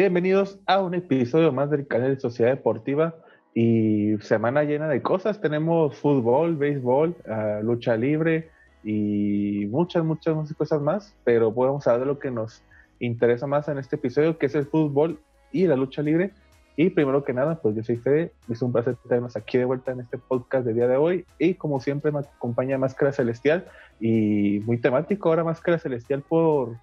[0.00, 3.16] Bienvenidos a un episodio más del canal de Sociedad Deportiva
[3.52, 5.40] y semana llena de cosas.
[5.40, 8.48] Tenemos fútbol, béisbol, ah, lucha libre
[8.84, 12.62] y muchas, muchas, muchas cosas más, pero podemos hablar de lo que nos
[13.00, 15.18] interesa más en este episodio, que es el fútbol
[15.50, 16.30] y la lucha libre.
[16.76, 19.90] Y primero que nada, pues yo soy Fede, es un placer tenernos aquí de vuelta
[19.90, 21.24] en este podcast de día de hoy.
[21.40, 23.66] Y como siempre me acompaña Máscara Celestial
[23.98, 26.76] y muy temático ahora Máscara Celestial por,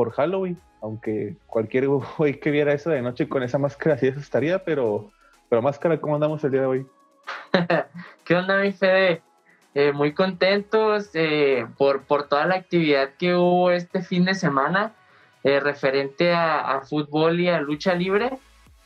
[0.00, 4.64] por Halloween, aunque cualquier güey que viera eso de noche con esa máscara sí estaría,
[4.64, 5.10] pero,
[5.50, 6.86] pero Máscara, ¿cómo andamos el día de hoy?
[8.24, 9.20] ¿Qué onda mi Fede?
[9.74, 14.94] Eh, muy contentos eh, por, por toda la actividad que hubo este fin de semana
[15.44, 18.30] eh, referente a, a fútbol y a lucha libre.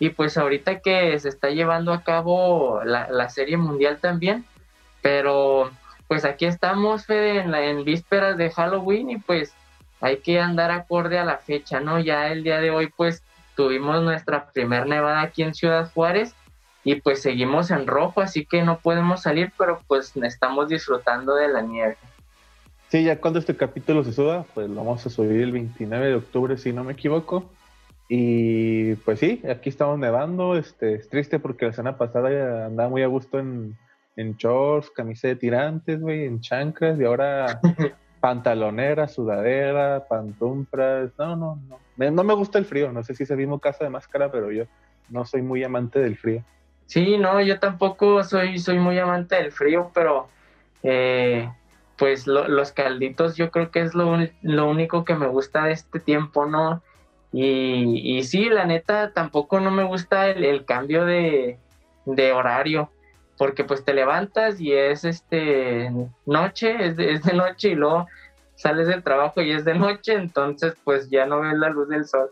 [0.00, 4.44] Y pues ahorita que se está llevando a cabo la, serie mundial también,
[5.00, 5.70] pero
[6.08, 9.54] pues aquí estamos, Fede, en, la, en vísperas de Halloween y pues
[10.04, 11.98] hay que andar acorde a la fecha, ¿no?
[11.98, 13.22] Ya el día de hoy pues
[13.56, 16.34] tuvimos nuestra primer nevada aquí en Ciudad Juárez
[16.84, 21.48] y pues seguimos en rojo, así que no podemos salir, pero pues estamos disfrutando de
[21.48, 21.96] la nieve.
[22.90, 26.14] Sí, ya cuando este capítulo se suba, pues lo vamos a subir el 29 de
[26.16, 27.50] octubre, si no me equivoco.
[28.06, 30.58] Y pues sí, aquí estamos nevando.
[30.58, 33.74] Este, es triste porque la semana pasada andaba muy a gusto en,
[34.16, 37.58] en shorts, camisa de tirantes, güey, en chancras, y ahora
[38.24, 41.10] pantalonera, sudadera, pantumpras.
[41.18, 42.10] No, no, no.
[42.10, 42.90] no me gusta el frío.
[42.90, 44.64] No sé si se mismo casa de máscara, pero yo
[45.10, 46.42] no soy muy amante del frío.
[46.86, 50.28] Sí, no, yo tampoco soy, soy muy amante del frío, pero
[50.82, 51.50] eh,
[51.98, 56.00] pues los calditos yo creo que es lo, lo único que me gusta de este
[56.00, 56.80] tiempo, ¿no?
[57.30, 61.58] Y, y sí, la neta, tampoco no me gusta el, cambio de,
[62.34, 62.88] horario,
[63.36, 65.90] porque pues te levantas y es este
[66.26, 68.06] noche, es de, es de noche y luego
[68.54, 72.04] sales del trabajo y es de noche, entonces pues ya no ves la luz del
[72.06, 72.30] sol.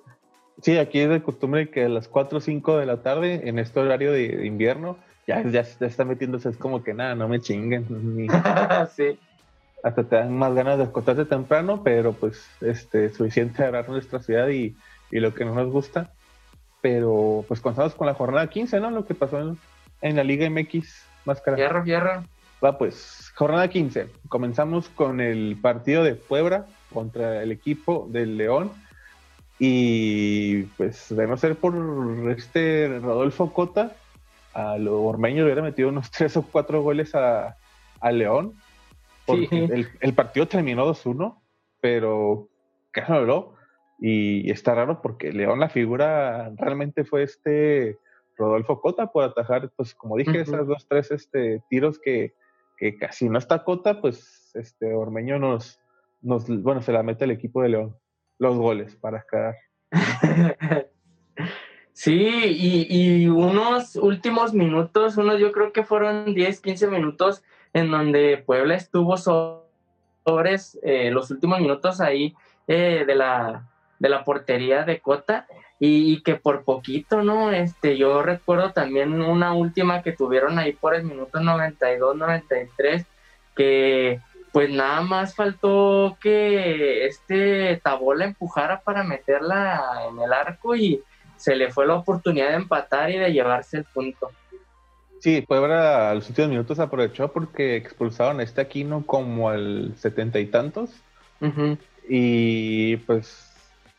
[0.60, 3.58] Sí, aquí es de costumbre que a las 4 o 5 de la tarde, en
[3.58, 4.96] este horario de, invierno,
[5.26, 7.86] ya, ya se está metiéndose, es como que nada, no me chinguen.
[8.94, 9.18] sí.
[9.82, 14.48] Hasta te dan más ganas de acostarse temprano, pero pues este suficiente agarrar nuestra ciudad
[14.48, 14.76] y
[15.12, 16.10] y lo que no nos gusta.
[16.80, 18.90] Pero pues comenzamos con la jornada 15, ¿no?
[18.90, 19.58] Lo que pasó en,
[20.02, 21.56] la Liga MX Máscara.
[21.56, 22.24] Fierro, fierro.
[22.62, 24.08] Va pues, jornada 15.
[24.28, 28.70] Comenzamos con el partido de Puebla contra el equipo del León.
[29.58, 31.74] Y pues de no ser por
[32.36, 33.92] este Rodolfo Cota,
[34.54, 37.56] a lo Ormeño le hubiera metido unos tres o cuatro goles a,
[38.12, 38.54] León.
[39.24, 41.38] Porque el, partido terminó 2-1,
[41.80, 42.48] pero
[42.92, 43.54] ¿qué no
[44.00, 47.98] y, está raro porque León, la figura realmente fue este
[48.36, 52.34] Rodolfo Cota por atajar, pues como dije, esas dos, tres este, tiros que,
[52.76, 55.80] que casi no está Cota, pues este Ormeño nos,
[56.20, 57.96] nos, bueno, se la mete el equipo de León,
[58.38, 59.56] los goles para quedar.
[61.94, 67.44] Sí, y, y, unos últimos minutos, unos yo creo que fueron 10, 15 minutos
[67.74, 69.66] en donde Puebla estuvo sobre
[70.82, 72.34] eh, los últimos minutos ahí
[72.66, 75.46] eh, de, la, de la portería de Cota
[75.84, 77.50] y, que por poquito, ¿no?
[77.50, 83.04] Este, yo recuerdo también una última que tuvieron ahí por el minuto 92, 93,
[83.56, 84.20] que
[84.52, 91.02] pues nada más faltó que este Tabola empujara para meterla en el arco y
[91.36, 94.30] se le fue la oportunidad de empatar y de llevarse el punto.
[95.18, 100.38] Sí, Puebla a los últimos minutos aprovechó porque expulsaron a este Aquino como al setenta
[100.38, 100.90] y tantos.
[102.08, 103.51] Y pues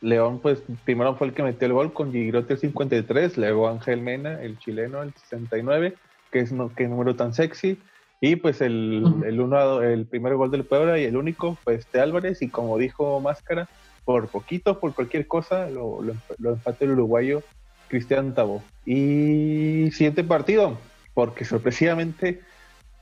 [0.03, 4.01] León, pues primero fue el que metió el gol con Gigrote el 53, luego Ángel
[4.01, 5.95] Mena, el chileno, el 69,
[6.29, 7.79] que es no, número tan sexy.
[8.19, 12.01] Y pues el, el, uno, el primer gol del Puebla y el único fue este
[12.01, 12.41] Álvarez.
[12.41, 13.69] Y como dijo Máscara,
[14.03, 17.41] por poquito, por cualquier cosa, lo, lo, empató el uruguayo
[17.87, 18.61] Cristian Tabo.
[18.85, 20.77] Y siguiente partido,
[21.13, 22.41] porque sorpresivamente,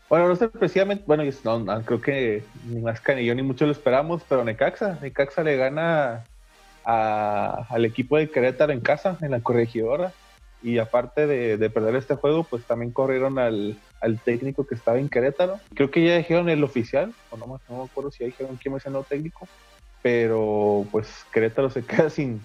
[0.08, 4.22] bueno, no sorpresivamente, bueno, no, creo que ni Máscara ni yo ni mucho lo esperamos,
[4.30, 6.26] pero Necaxa, Necaxa le gana
[6.84, 10.14] al equipo de Querétaro en casa, en la corregidora.
[10.64, 13.78] Y aparte de, perder este juego, pues también corrieron al,
[14.24, 15.60] técnico que estaba en Querétaro.
[15.74, 18.76] Creo que ya dijeron el oficial, o no, no me acuerdo si ya dijeron quién
[18.76, 19.48] es el nuevo técnico,
[20.02, 22.42] pero pues Querétaro se queda sin,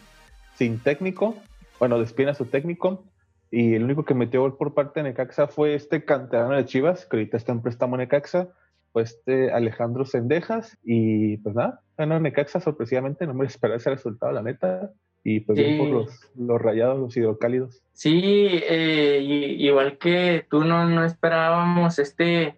[0.56, 1.36] sin técnico.
[1.78, 3.04] Bueno, despide a su técnico.
[3.50, 7.06] Y el único que metió gol por parte de Necaxa fue este canterano de Chivas,
[7.06, 8.48] que ahorita está en préstamo en Necaxa,
[8.96, 10.78] pues este Alejandro Sendejas.
[10.82, 14.90] Y pues nada, bueno, Necaxa sorpresivamente no me esperaba ese resultado, la neta.
[15.22, 17.82] Y pues bien por los, los rayados, los hidrocálidos.
[17.93, 19.20] Sí, eh,
[19.58, 22.56] igual que tú no, no esperábamos este, e,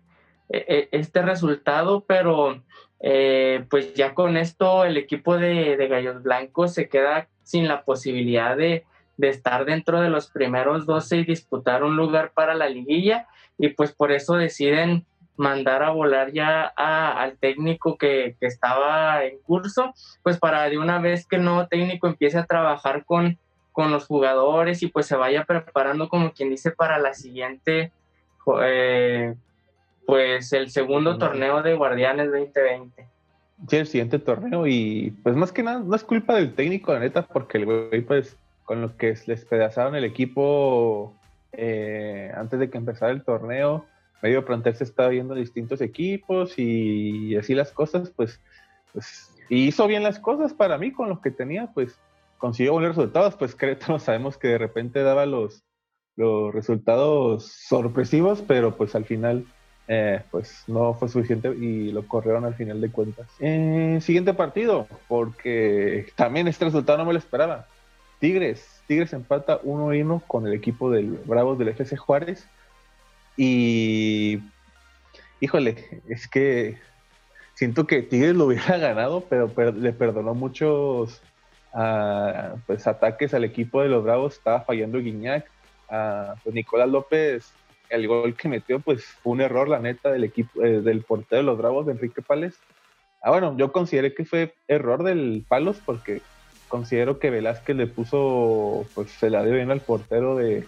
[0.48, 2.62] e, este resultado, pero
[3.00, 7.82] eh, pues ya con esto el equipo de, de, Gallos Blancos se queda sin la
[7.82, 8.84] posibilidad de,
[9.16, 13.26] de estar dentro de los primeros 12 y disputar un lugar para la liguilla
[13.58, 15.04] y pues por eso deciden
[15.38, 20.98] mandar a volar ya al técnico que, que, estaba en curso, pues para de una
[20.98, 23.38] vez que el nuevo técnico empiece a trabajar con,
[23.72, 27.92] con los jugadores y pues se vaya preparando como quien dice para la siguiente,
[28.62, 29.34] eh,
[30.04, 33.06] pues el segundo torneo de Guardianes 2020.
[33.68, 36.98] Sí, el siguiente torneo y pues más que nada no es culpa del técnico, la
[36.98, 41.14] neta, porque el güey pues con lo que les pedazaron el equipo
[41.52, 43.86] eh, antes de que empezara el torneo,
[44.22, 48.40] medio plantel se estaba viendo distintos equipos y, así las cosas, pues,
[48.92, 51.98] pues, hizo bien las cosas para mí con lo que tenía, pues
[52.38, 53.56] consiguió buenos resultados, pues
[53.88, 55.64] no sabemos que de repente daba los,
[56.16, 59.44] los resultados sorpresivos, pero pues al final
[59.90, 63.26] eh, pues no fue suficiente y lo corrieron al final de cuentas.
[63.40, 67.66] Eh, siguiente partido, porque también este resultado no me lo esperaba.
[68.18, 72.46] Tigres, Tigres empata 1-1 con el equipo del Bravos del FC Juárez.
[73.38, 74.40] Y
[75.40, 76.76] híjole, es que
[77.54, 81.22] siento que Tigres lo hubiera ganado, pero, le perdonó muchos
[81.72, 84.34] uh, pues, ataques al equipo de los Bravos.
[84.34, 85.48] Estaba fallando Guiñac.
[85.88, 87.52] Uh, pues Nicolás López,
[87.88, 91.38] el gol que metió, pues fue un error, la neta, del equipo, eh, del portero
[91.38, 92.58] de los Bravos, de Enrique Pales.
[93.22, 96.22] Ah, bueno, yo consideré que fue error del Palos porque
[96.68, 100.66] considero que Velázquez le puso, pues se la dio bien al portero de,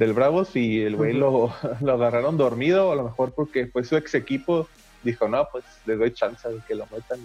[0.00, 1.52] del Bravos y el güey lo,
[1.82, 4.66] lo, agarraron dormido, a lo mejor porque fue su ex equipo,
[5.02, 7.20] dijo, no, pues les doy chance de que lo metan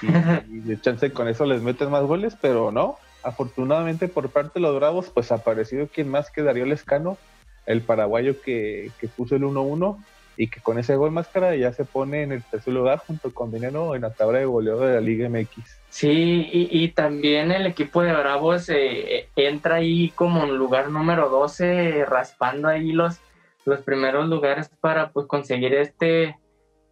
[0.00, 4.60] y, de chance con eso les meten más goles, pero no, afortunadamente por parte de
[4.60, 7.18] los Bravos, pues apareció quien más que Darío Lescano,
[7.66, 10.02] el paraguayo que, que puso el 1-1
[10.38, 13.50] y que con ese gol máscara ya se pone en el tercer lugar junto con
[13.50, 15.80] Dinero en la tabla de goleo de la Liga MX.
[15.90, 22.04] Sí, y, también el equipo de Bravos eh, entra ahí como en lugar número 12,
[22.04, 23.18] raspando ahí los,
[23.64, 26.36] los primeros lugares para pues conseguir este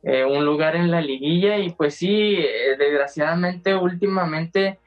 [0.02, 4.80] eh, un lugar en la liguilla y pues sí, eh, desgraciadamente últimamente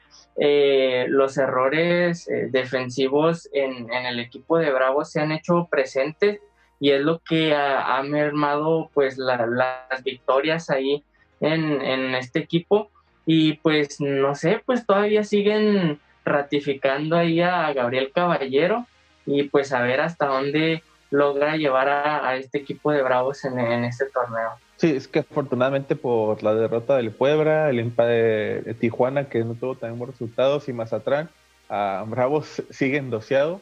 [1.09, 6.39] los errores defensivos en, en, el equipo de Bravos se han hecho presentes
[6.79, 11.03] y es lo que ha, mermado pues las victorias ahí
[11.41, 12.89] en, en, este equipo
[13.25, 18.85] y pues no sé, pues todavía siguen ratificando ahí a Gabriel Caballero
[19.25, 23.83] y pues a ver hasta dónde logra llevar a, este equipo de Bravos en, en,
[23.83, 24.51] este torneo.
[24.77, 29.55] Sí, es que afortunadamente por la derrota del Puebla, el empate de, Tijuana que no
[29.55, 31.29] tuvo tan buenos resultados y Mazatlán,
[31.67, 33.61] a Bravos siguen doceado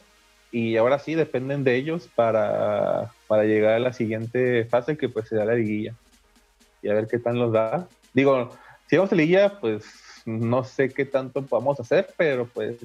[0.50, 5.28] y ahora sí dependen de ellos para, para llegar a la siguiente fase que pues
[5.28, 5.94] será la liguilla
[6.82, 7.88] y a ver qué tan los da.
[8.14, 8.50] Digo,
[8.88, 9.84] si vamos a liguilla, pues
[10.24, 12.76] no sé qué tanto podamos hacer, pero pues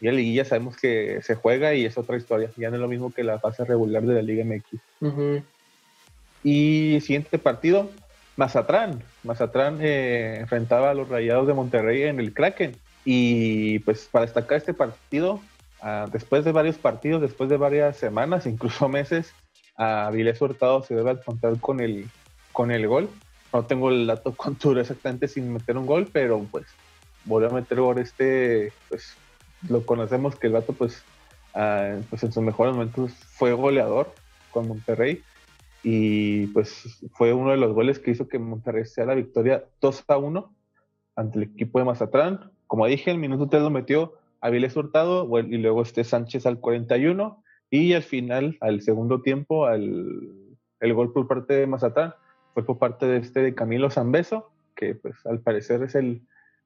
[0.00, 3.12] ya liguilla sabemos que se juega y es otra historia, ya no es lo mismo
[3.12, 4.80] que la fase regular de la Liga MX.
[6.42, 7.90] Y siguiente partido,
[8.36, 9.02] Mazatrán.
[9.24, 12.76] Mazatrán eh, enfrentaba a los Rayados de Monterrey en el Kraken.
[13.04, 15.40] Y pues para destacar este partido,
[16.12, 19.34] Después de varios partidos, después de varias semanas, incluso meses,
[19.76, 22.08] a Vilés Hurtado se debe contar con el,
[22.52, 23.08] con el gol.
[23.52, 26.66] No tengo el dato cuánto exactamente sin meter un gol, pero pues
[27.24, 29.16] volvió a meter gol este, pues
[29.68, 31.02] lo conocemos que el vato pues,
[31.52, 34.12] pues en sus mejores momentos fue goleador
[34.50, 35.22] con Monterrey
[35.82, 40.04] y pues fue uno de los goles que hizo que Monterrey sea la victoria 2
[40.08, 40.54] a 1
[41.16, 42.50] ante el equipo de Mazatlán.
[42.66, 47.42] Como dije, el minuto 3 lo metió Avilés Hurtado y luego este Sánchez al 41
[47.70, 52.14] y al final, al segundo tiempo, al, el gol por parte de Mazatán
[52.52, 56.22] fue por parte de este de Camilo Zambeso, que pues al parecer es el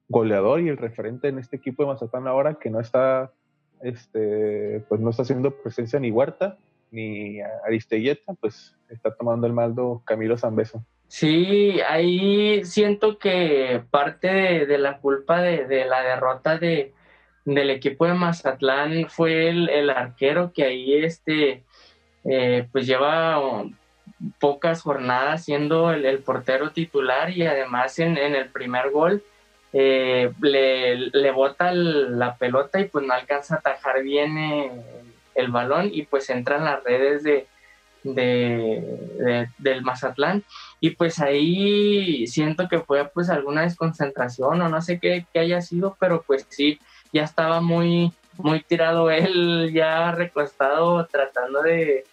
[0.07, 3.31] goleador y el referente en este equipo de Mazatán ahora, que no está,
[3.81, 6.57] este, pues no está haciendo presencia ni Huerta
[6.91, 10.83] ni Aristelleta, pues está tomando el maldo Camilo Zambeso.
[11.07, 16.93] Sí, ahí siento que parte de, la culpa de la derrota de,
[17.45, 21.63] del equipo de Mazatlán fue el, arquero que ahí este,
[22.25, 23.63] eh, pues lleva
[24.39, 29.23] pocas jornadas siendo el, portero titular y además en, el primer gol
[29.73, 34.71] eh, le, le bota la pelota y pues no alcanza a atajar bien eh,
[35.35, 37.45] el balón y pues entra en las redes de,
[38.03, 40.43] del Mazatlán.
[40.79, 45.61] Y pues ahí siento que fue pues alguna desconcentración o no sé qué, qué haya
[45.61, 46.79] sido pero pues sí
[47.15, 52.03] ya estaba muy, muy tirado él, ya recostado tratando de,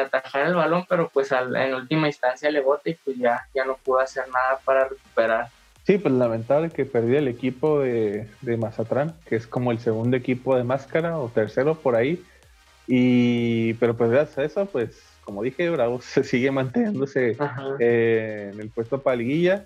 [0.00, 3.76] atajar el balón, pero pues en última instancia le bota y pues ya, ya no
[3.76, 5.48] pudo hacer nada para recuperar
[5.86, 10.16] Sí, pues lamentable que perdió el equipo de, de Mazatlán, que es como el segundo
[10.16, 12.24] equipo de máscara o tercero por ahí.
[12.86, 17.36] Y, pero pues gracias a eso, pues como dije, Bravo se sigue manteniéndose
[17.80, 19.64] eh, en el puesto para liguilla.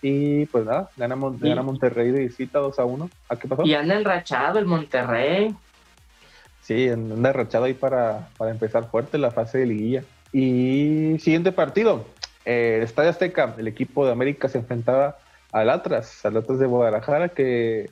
[0.00, 3.10] Y pues nada, gana, Monterrey de visita 2 a 1.
[3.28, 3.64] ¿A qué pasó?
[3.64, 5.54] Y anda enrachado el Monterrey.
[6.62, 10.04] Sí, anda enrachado ahí para, para empezar fuerte la fase de liguilla.
[10.32, 12.04] Y siguiente partido,
[12.44, 15.16] eh, Estadio Azteca, el equipo de América se enfrentaba
[15.52, 17.90] al Atlas, al Atlas de Guadalajara, que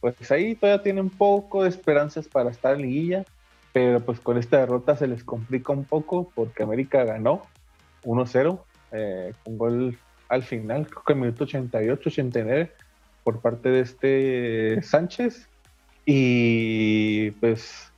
[0.00, 3.24] pues ahí todavía tiene un poco de esperanzas para estar en liguilla,
[3.72, 7.42] pero pues con esta derrota se les complica un poco porque América ganó
[8.04, 8.60] 1-0,
[8.92, 12.72] eh, con gol al final, creo que en el minuto 88, 89,
[13.24, 15.48] por parte de este Sánchez.
[16.04, 17.92] Y pues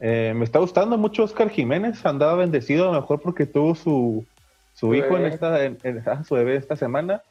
[0.00, 4.26] eh, me está gustando mucho Oscar Jiménez, andaba bendecido a lo mejor porque tuvo su,
[4.74, 7.22] su hijo en esta, en, ah, su bebé esta semana.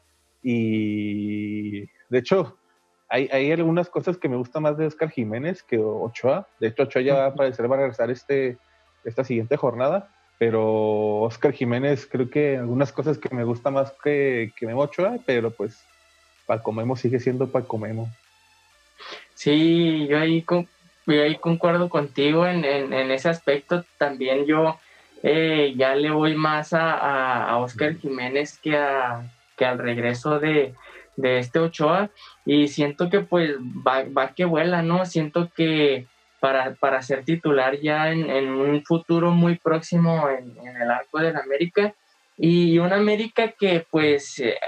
[0.42, 2.56] Y de hecho,
[3.08, 6.48] hay, hay, algunas cosas que me gustan más de Oscar Jiménez que Ochoa.
[6.58, 8.58] De hecho, Ochoa ya va a parecer va a regresar este,
[9.04, 10.13] esta siguiente jornada.
[10.38, 15.18] Pero Oscar Jiménez, creo que algunas cosas que me gusta más que, que Memo Ochoa,
[15.24, 15.84] pero pues
[16.46, 18.10] Paco Memo sigue siendo Paco Memo.
[19.34, 20.68] Sí, yo ahí, con,
[21.06, 23.84] ahí concuerdo contigo en, en, ese aspecto.
[23.98, 24.78] También yo
[25.22, 30.74] eh, ya le voy más a, a, Oscar Jiménez que, a, que al regreso de,
[31.16, 32.10] de este Ochoa.
[32.44, 35.04] Y siento que pues va, va que vuela, ¿no?
[35.06, 36.06] Siento que
[36.44, 41.94] para, para ser titular ya en, un futuro muy próximo en, el arco del América.
[42.36, 44.58] Y un América que pues eh,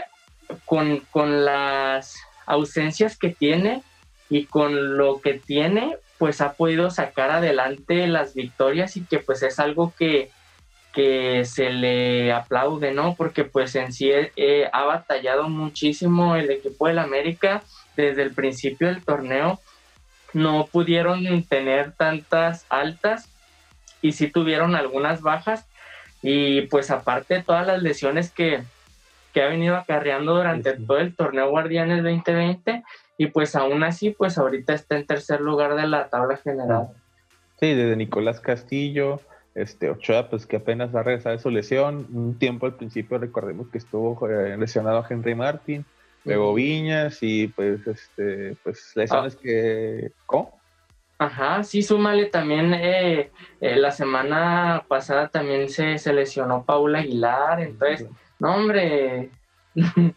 [0.64, 2.16] con, con las
[2.46, 3.82] ausencias que tiene
[4.30, 9.42] y con lo que tiene, pues ha podido sacar adelante las victorias y que pues
[9.42, 10.30] es algo que,
[10.94, 13.16] que se le aplaude, ¿no?
[13.16, 17.62] Porque pues en sí eh, ha batallado muchísimo el equipo del América
[17.98, 19.60] desde el principio del torneo
[20.32, 23.28] no pudieron tener tantas altas
[24.02, 25.66] y sí tuvieron algunas bajas.
[26.22, 28.62] Y pues aparte de todas las lesiones que,
[29.32, 32.82] que ha venido acarreando durante todo el torneo Guardianes 2020
[33.18, 36.88] y pues aún así pues ahorita está en tercer lugar de la tabla general.
[37.58, 39.20] Sí, desde Nicolás Castillo,
[39.54, 43.18] este Ochoa pues que apenas va a regresar de su lesión, un tiempo al principio
[43.18, 45.84] recordemos que estuvo eh, lesionado a Henry Martin,
[46.26, 49.40] luego Viñas y pues este pues lesiones ah.
[49.42, 50.60] que ¿cómo?
[51.18, 53.30] Ajá, sí, súmale también eh,
[53.60, 58.06] eh, la semana pasada también se, se lesionó Paula Aguilar, entonces,
[58.38, 59.30] no hombre.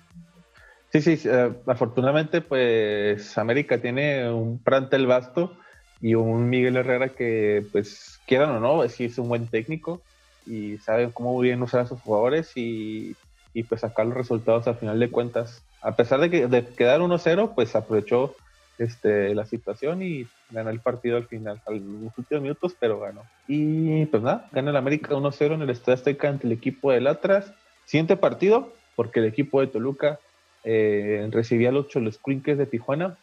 [0.91, 5.55] Sí, sí, eh, afortunadamente pues América tiene un el vasto
[6.01, 10.01] y un Miguel Herrera que pues quieran o no, sí es un buen técnico
[10.47, 13.15] y sabe cómo bien usar a sus jugadores y,
[13.53, 16.99] y pues sacar los resultados al final de cuentas a pesar de, que, de quedar
[16.99, 18.35] 1-0, pues aprovechó
[18.79, 23.23] este, la situación y ganó el partido al final, a los últimos minutos, pero ganó.
[23.47, 27.07] Y pues nada, gana el América 1-0 en el Estadio Azteca ante el equipo del
[27.07, 27.51] Atlas.
[27.85, 30.19] Siguiente partido, porque el equipo de Toluca
[30.63, 33.17] eh, recibía los Cholos de Tijuana.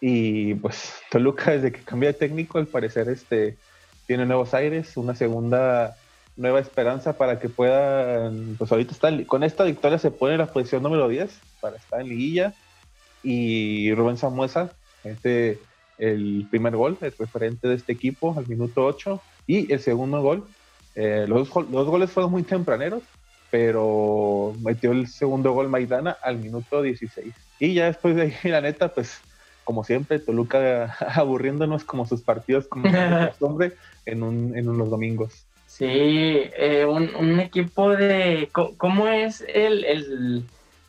[0.00, 3.56] Y pues Toluca, desde que cambió de técnico, al parecer este,
[4.06, 5.96] tiene nuevos aires, una segunda
[6.36, 10.46] nueva esperanza para que puedan, pues ahorita está, con esta victoria se pone en la
[10.46, 11.30] posición número 10
[11.64, 12.52] para estar en liguilla
[13.22, 14.70] y Rubén Samuesa,
[15.02, 15.58] este,
[15.96, 20.44] el primer gol, el referente de este equipo al minuto 8 y el segundo gol,
[20.94, 23.02] eh, los, los goles fueron muy tempraneros,
[23.50, 28.60] pero metió el segundo gol Maidana al minuto 16 y ya después de ahí la
[28.60, 29.22] neta pues
[29.64, 32.84] como siempre, Toluca aburriéndonos como sus partidos como
[33.28, 33.72] costumbre
[34.04, 35.46] en, un, en unos domingos.
[35.66, 38.50] Sí, eh, un, equipo de...
[38.52, 40.44] ¿Cómo es el, el...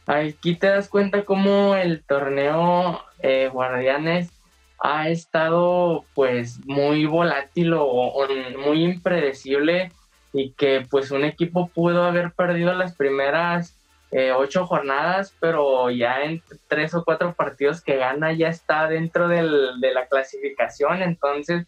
[0.07, 4.31] Aquí te das cuenta cómo el torneo eh, Guardianes
[4.79, 8.27] ha estado pues muy volátil o,
[8.63, 9.91] muy impredecible
[10.31, 13.75] y que pues un equipo pudo haber perdido las primeras
[14.11, 19.27] eh, ocho jornadas, pero ya en tres o cuatro partidos que gana ya está dentro
[19.27, 21.65] del, de la clasificación, entonces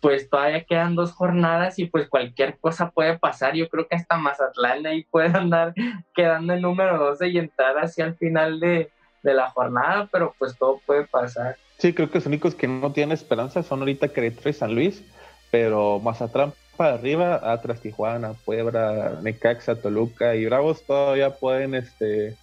[0.00, 3.54] pues todavía quedan dos jornadas y pues cualquier cosa puede pasar.
[3.54, 5.74] Yo creo que hasta Mazatlán ahí puede andar
[6.14, 8.90] quedando en número 12 y entrar hacia el final de,
[9.22, 11.56] la jornada, pero pues todo puede pasar.
[11.78, 15.02] Sí, creo que los únicos que no tienen esperanza son ahorita Querétaro y San Luis,
[15.50, 22.36] pero Mazatlán para arriba, atrás Tijuana, Puebla, Necaxa, Toluca y Bravos todavía pueden este,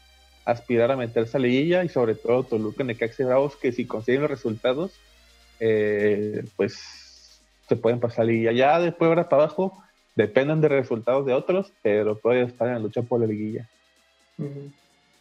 [0.43, 4.24] aspirar a meterse a liguilla y sobre todo Toluca, Necaxa y Bravos que si consiguen
[4.24, 5.00] los resultados,
[5.62, 7.02] eh, pues
[7.74, 9.84] se pueden pasar y allá de Puebla para abajo
[10.15, 13.68] dependen de resultados de otros, pero todavía están en la lucha por la liguilla.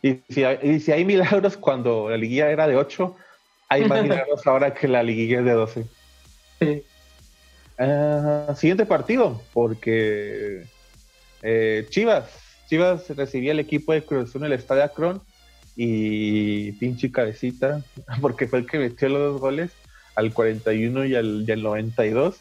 [0.03, 3.17] Y si, hay, si hay milagros cuando la liguilla era de 8,
[3.71, 5.87] hay más milagros ahora que la liguilla es de 12.
[6.61, 6.83] Sí.
[7.79, 10.65] Ah, siguiente partido, porque
[11.43, 12.31] eh, Chivas,
[12.69, 15.23] Chivas recibía el equipo de Cruz en el Estadio Akron
[15.75, 17.83] y pinche cabecita,
[18.21, 19.71] porque fue el que metió los dos goles
[20.15, 22.37] al 41 y al, 92.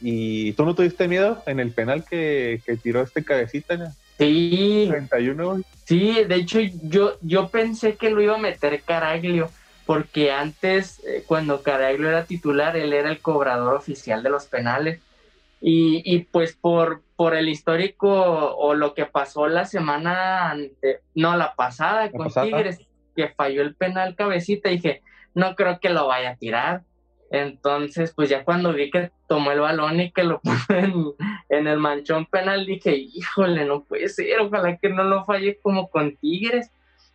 [0.00, 3.92] ¿Y tú no tuviste miedo en el penal que, tiró este cabecita?
[4.18, 4.86] Sí.
[4.88, 5.62] 31.
[5.84, 9.50] Sí, de hecho yo, yo pensé que lo iba a meter Caraglio,
[9.86, 15.00] porque antes, eh, cuando Caraglio era titular, él era el cobrador oficial de los penales.
[15.62, 20.56] Y, y pues por, por el histórico o lo que pasó la semana,
[21.14, 22.78] no, la pasada con Tigres,
[23.14, 25.02] que falló el penal cabecita, dije,
[25.34, 26.82] no creo que lo vaya a tirar.
[27.30, 30.74] Entonces, pues ya cuando vi que tomó el balón y que lo puso
[31.48, 35.88] en, el manchón penal, dije, híjole, no puede ser, ojalá que no lo falle como
[35.88, 36.70] con Tigres.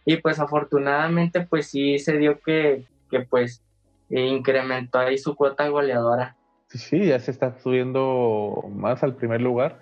[0.05, 3.62] Y pues afortunadamente, pues sí se dio que, que pues
[4.10, 6.36] incrementó ahí su cuota goleadora.
[6.69, 9.81] Sí, ya se está subiendo más al primer lugar.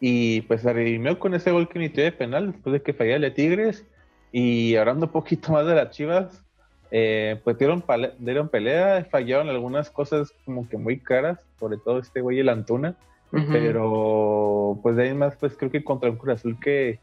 [0.00, 3.28] Y pues se redimió con ese gol que inició de penal después de que fallara
[3.28, 3.86] a Tigres.
[4.32, 6.44] Y hablando un poquito más de las Chivas,
[6.90, 7.84] eh, pues dieron,
[8.18, 12.96] dieron pelea, fallaron algunas cosas como que muy caras, sobre todo este güey el Antuna,
[13.30, 16.98] pero pues de ahí más pues creo que contra un Cruz Azul que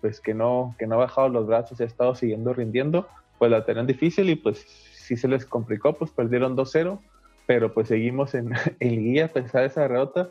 [0.00, 3.50] pues que no, que no ha bajado los brazos y ha estado siguiendo rindiendo, pues
[3.50, 6.98] la tenían difícil y pues sí se les complicó, pues perdieron 2-0,
[7.46, 10.30] pero pues seguimos en, en liguilla a pesar de esa derrota,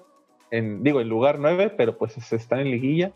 [0.49, 3.11] en, digo en lugar 9, pero pues se están en liguilla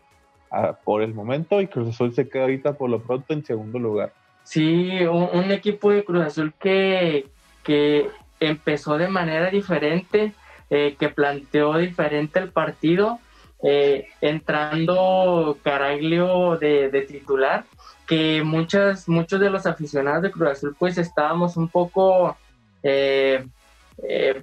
[0.50, 3.78] ah, por el momento y Cruz Azul se queda ahorita por lo pronto en segundo
[3.78, 4.12] lugar.
[4.50, 7.30] Sí, un, equipo de Cruz Azul que,
[8.40, 10.32] empezó de manera diferente,
[10.70, 13.20] eh, que planteó diferente el partido,
[13.62, 17.64] eh, entrando Caraglio de, titular,
[18.08, 22.36] que muchas, muchos de los aficionados de Cruz Azul pues estábamos un poco...
[22.82, 23.46] Eh,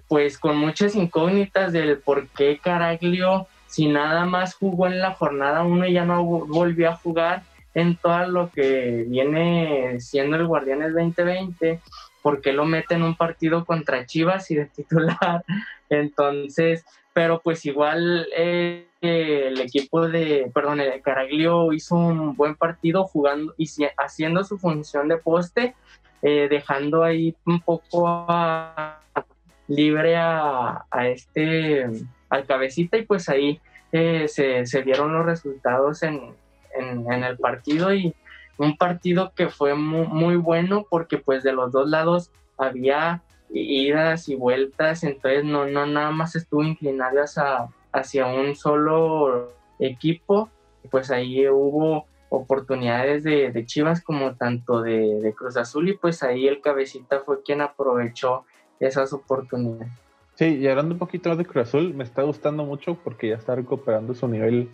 [0.08, 5.64] pues con muchas incógnitas del por qué Caraglio, si nada más jugó en la jornada
[5.64, 7.42] uno y ya no volvió a jugar,
[7.78, 11.80] en todo lo que viene siendo el Guardianes 2020,
[12.24, 15.46] porque lo mete en un partido contra Chivas y de titular.
[15.90, 23.04] Entonces, pero pues igual eh, el equipo de, perdón, el Caraglio hizo un buen partido
[23.04, 25.76] jugando y haciendo su función de poste,
[26.24, 28.26] eh, dejando ahí un poco
[29.68, 31.86] libre a, este,
[32.30, 33.62] al cabecita y pues ahí
[33.92, 36.34] eh, se, se vieron los resultados en,
[36.80, 38.14] en, el partido y
[38.58, 44.36] un partido que fue muy, bueno porque pues de los dos lados había idas y
[44.36, 50.50] vueltas, entonces no, no nada más estuvo inclinado hacia, hacia un solo equipo,
[50.90, 56.62] pues ahí hubo oportunidades de, Chivas como tanto de, Cruz Azul y pues ahí el
[56.62, 58.46] cabecita fue quien aprovechó
[58.80, 59.92] esas oportunidades.
[60.36, 63.36] Sí, y hablando un poquito más de Cruz Azul, me está gustando mucho porque ya
[63.36, 64.70] está recuperando su nivel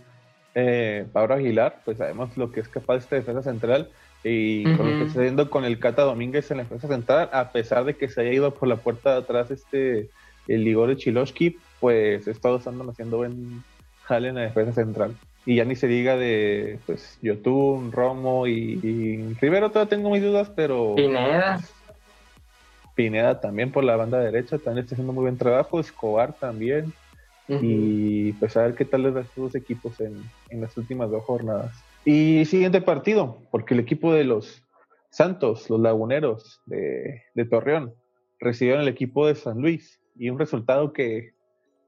[0.56, 3.89] eh, Pablo Aguilar, pues sabemos lo que es capaz de esta defensa central
[4.24, 7.52] y con lo que está haciendo con el Cata Domínguez en la defensa central, a
[7.52, 10.10] pesar de que se haya ido por la puerta de atrás este
[10.48, 13.63] el Igor de Chiloski, pues estado estando haciendo buen
[14.04, 15.16] jale en la defensa central.
[15.46, 20.24] Y ya ni se diga de pues Yotun, Romo y, y, Rivero, todavía tengo mis
[20.24, 20.96] dudas, pero.
[20.96, 21.60] Pineda.
[22.96, 25.80] Pineda también por la banda derecha, también está haciendo muy buen trabajo.
[25.80, 26.94] Escobar también.
[27.47, 30.23] Y pues a ver qué tal les da a estos dos equipos en,
[30.62, 31.73] las últimas dos jornadas.
[32.06, 34.63] Y siguiente partido, porque el equipo de los
[35.10, 37.93] Santos, los Laguneros de, Torreón,
[38.39, 39.99] recibieron el equipo de San Luis.
[40.15, 41.34] Y un resultado que,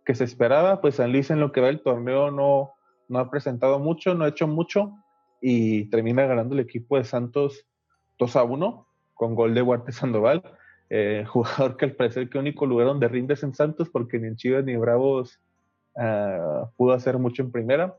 [0.05, 2.73] se esperaba, pues San Luis en lo que va el torneo no,
[3.07, 4.93] no ha presentado mucho, no ha hecho mucho
[5.41, 7.65] y termina ganando el equipo de Santos
[8.19, 10.43] 2 a 1 con gol de Huarte Sandoval,
[10.89, 14.35] eh, jugador que al parecer que único lugar donde rindes en Santos porque ni en
[14.35, 15.39] Chivas ni Bravos
[15.95, 17.95] Ah, pudo hacer mucho en primera.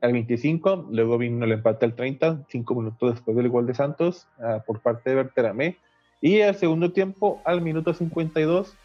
[0.00, 4.28] Al 25, luego vino el empate al 30, cinco minutos después del gol de Santos
[4.40, 5.76] ah, por parte de Berteramé.
[6.20, 8.76] Y al segundo tiempo, al minuto 52,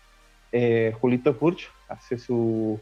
[0.52, 2.80] eh, Julito Furch hace su,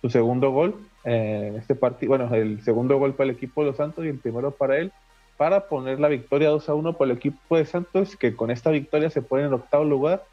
[0.00, 2.10] su segundo gol en este partido.
[2.10, 4.92] Bueno, el segundo gol para el equipo de los Santos y el primero para él,
[5.36, 8.70] para poner la victoria 2 a 1 por el equipo de Santos, que con esta
[8.70, 10.24] victoria se pone en octavo lugar.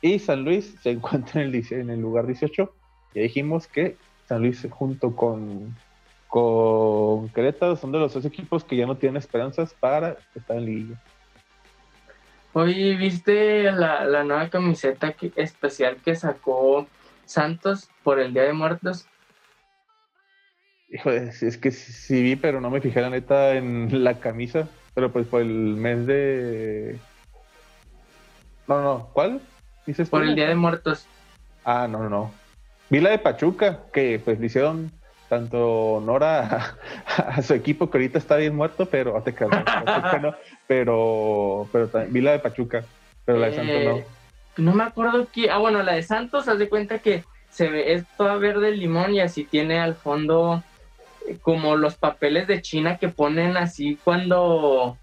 [0.00, 2.72] Y San Luis se encuentra en el, en el lugar 18
[3.14, 5.74] ya dijimos que San Luis junto con,
[6.28, 10.64] con Querétaro son de los dos equipos que ya no tienen esperanzas para estar en
[10.66, 11.02] liguilla.
[12.52, 16.86] Oye, ¿viste la, nueva camiseta especial que sacó
[17.24, 19.06] Santos por el Día de Muertos?
[20.90, 24.68] Hijo, es, que sí, vi, pero no me fijé la neta en la camisa.
[24.94, 26.98] pero pues por el mes de...
[28.66, 29.40] No, no, ¿cuál?
[29.86, 31.06] ¿Dices por el Día de Muertos.
[31.64, 32.47] Ah, no, no, no.
[32.90, 34.90] Vi la de Pachuca, que pues le hicieron
[35.28, 36.76] tanto honor a,
[37.42, 39.34] su equipo que ahorita está bien muerto, pero te
[40.20, 40.34] no,
[40.66, 42.84] pero, pero la de Pachuca,
[43.24, 43.90] pero la de Santos no.
[43.96, 44.06] Eh,
[44.56, 47.92] no me acuerdo que, ah bueno, la de Santos, haz de cuenta que se ve,
[47.92, 50.62] es toda verde limón y así tiene al fondo
[51.26, 54.96] eh, como los papeles de China que ponen así cuando,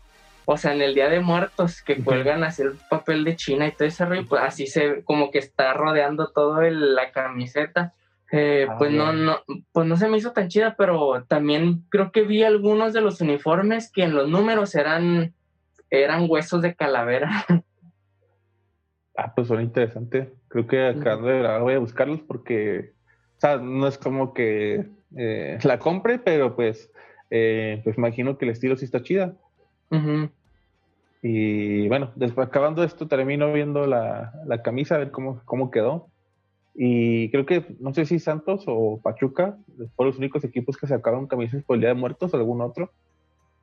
[0.46, 3.72] o sea, en el Día de Muertos, que cuelgan así el papel de China y
[3.72, 7.94] todo ese rollo, pues así se como que está rodeando todo la camiseta.
[8.32, 9.40] Eh, ah, pues no, no,
[9.72, 13.22] pues no se me hizo tan chida, pero también creo que vi algunos de los
[13.22, 15.34] uniformes que en los números eran,
[15.90, 17.46] eran huesos de calavera.
[19.18, 20.28] Ah, pues son interesantes.
[20.50, 22.92] Creo que acá voy a buscarlos porque,
[23.38, 26.92] o sea, no es como que eh, la compre, pero pues,
[27.30, 29.34] eh, pues imagino que el estilo sí está chida.
[31.22, 36.08] Y bueno, después acabando esto, termino viendo la, la camisa, a ver cómo, cómo quedó.
[36.76, 39.58] Y creo que, no sé si Santos o Pachuca
[39.96, 42.92] fueron los únicos equipos que sacaron camisas por el Día de Muertos o algún otro.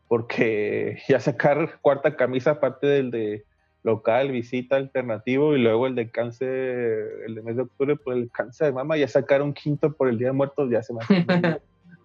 [0.08, 3.44] Porque ya sacar cuarta camisa aparte del de
[3.82, 8.30] local, visita, alternativo y luego el de cáncer, el de mes de octubre por el
[8.30, 11.00] cáncer de mama, ya sacar un quinto por el Día de Muertos ya se me
[11.00, 11.60] hace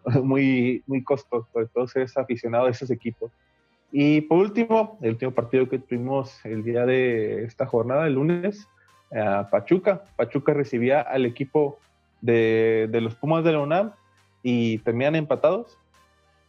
[0.24, 3.32] muy, muy costoso, sobre todo ser aficionado a esos equipos.
[3.92, 8.68] Y por último, el último partido que tuvimos el día de esta jornada, el lunes,
[9.52, 10.04] Pachuca.
[10.16, 11.80] Pachuca recibía al equipo
[12.22, 13.94] de, los Pumas de la UNAM
[14.44, 15.78] y terminan empatados.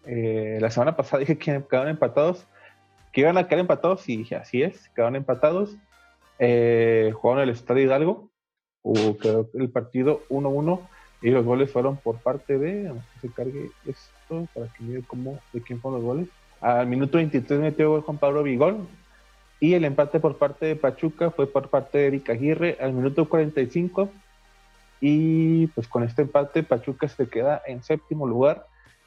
[0.06, 2.46] Eh, la semana pasada dije que quedaron empatados,
[3.12, 5.76] que iban a quedar empatados y dije, así es, quedaron empatados.
[6.38, 8.30] Eh, jugaron el Estadio Hidalgo,
[9.20, 10.80] quedó el partido 1-1
[11.20, 15.02] y los goles fueron por parte de, vamos que se cargue esto para que mire
[15.02, 16.28] cómo, de quién fueron los goles.
[16.60, 18.88] Al minuto 23 metió gol Juan Pablo Vigón,
[19.60, 23.28] y el empate por parte de Pachuca fue por parte de Eric Aguirre al minuto
[23.28, 24.08] 45.
[25.00, 28.66] Y pues con este empate Pachuca se queda en séptimo lugar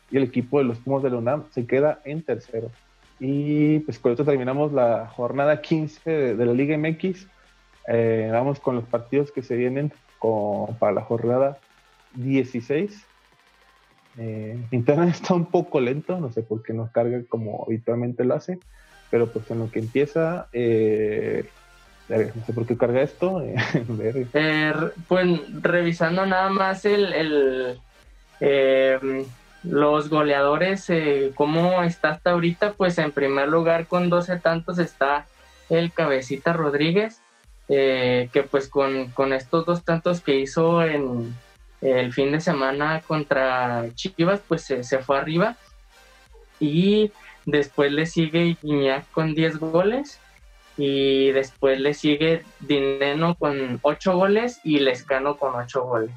[0.10, 2.70] y el equipo de los Pumas de la UNAM se queda en tercero.
[3.20, 7.28] Y pues con esto terminamos la jornada 15 de, la Liga MX.
[7.88, 9.94] Eh, vamos con los partidos que se vienen
[10.80, 11.60] para la jornada
[12.16, 13.06] 16.
[14.17, 18.36] Eh, Internet está un poco lento, no sé por qué nos carga como habitualmente lo
[18.36, 18.60] hace
[19.12, 21.47] pero pues en lo que empieza, eh,
[22.10, 23.43] no sé por qué carga esto.
[24.34, 24.74] Eh,
[25.08, 25.28] pues
[25.62, 27.78] revisando nada más el,
[28.39, 29.26] em,
[29.63, 35.28] los goleadores, eh, cómo está hasta ahorita, pues en primer lugar con 12 tantos está
[35.69, 37.21] el Cabecita Rodríguez,
[37.67, 41.34] que pues con, con, estos dos tantos que hizo en
[41.82, 45.56] el fin de semana contra Chivas, pues se fue arriba.
[46.60, 47.12] Y
[47.46, 50.20] Después le sigue Iñak con 10 goles.
[50.78, 56.12] Y después le sigue Dineno con 8 goles y Lescano con 8 goles.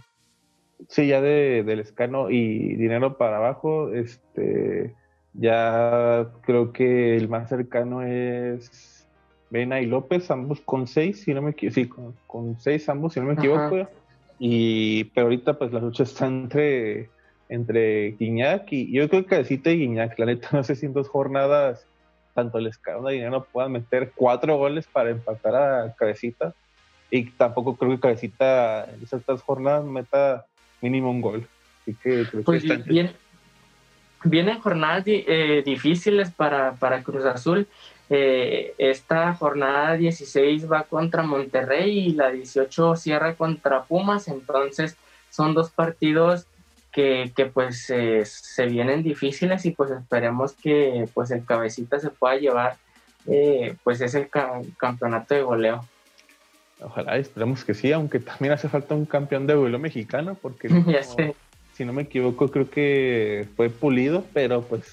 [0.88, 4.94] Sí, ya de, Lescano y Dinero para abajo, este
[5.32, 9.08] ya creo que el más cercano es
[9.50, 11.74] Vena y López, ambos con 6, si no me equivoco.
[11.74, 11.90] Sí,
[12.26, 13.88] con 6 ambos, si no me equivoco.
[14.38, 17.08] Y pero ahorita pues la lucha está entre
[17.48, 20.92] entre Guiñac y yo creo que Cabecita y Guiñac, la neta, no sé si en
[20.92, 21.86] dos jornadas
[22.34, 26.52] tanto el Escalón de no puedan meter cuatro goles para empatar a Cabecita
[27.10, 30.46] y tampoco creo que Cabecita en esas dos jornadas meta
[30.80, 31.46] mínimo un gol.
[31.82, 32.64] Así que pues
[34.24, 37.68] vienen jornadas eh, difíciles para, para Cruz Azul.
[38.10, 44.96] Eh, esta jornada 16 va contra Monterrey y la 18 cierra contra Pumas, entonces
[45.30, 46.46] son dos partidos
[46.92, 52.36] que, que pues se vienen difíciles y pues esperemos que pues el cabecita se pueda
[52.36, 52.76] llevar
[53.26, 54.28] eh, pues ese
[54.76, 55.84] campeonato de goleo.
[56.80, 60.68] Ojalá, esperemos que sí, aunque también hace falta un campeón de goleo mexicano, porque
[61.72, 64.92] si no me equivoco creo que fue pulido, pero pues,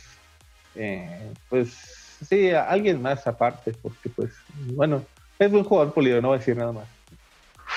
[0.75, 4.33] eh, pues sí, alguien más aparte, porque pues,
[4.73, 5.03] bueno,
[5.39, 6.87] es un jugador pulido, no voy a decir nada más.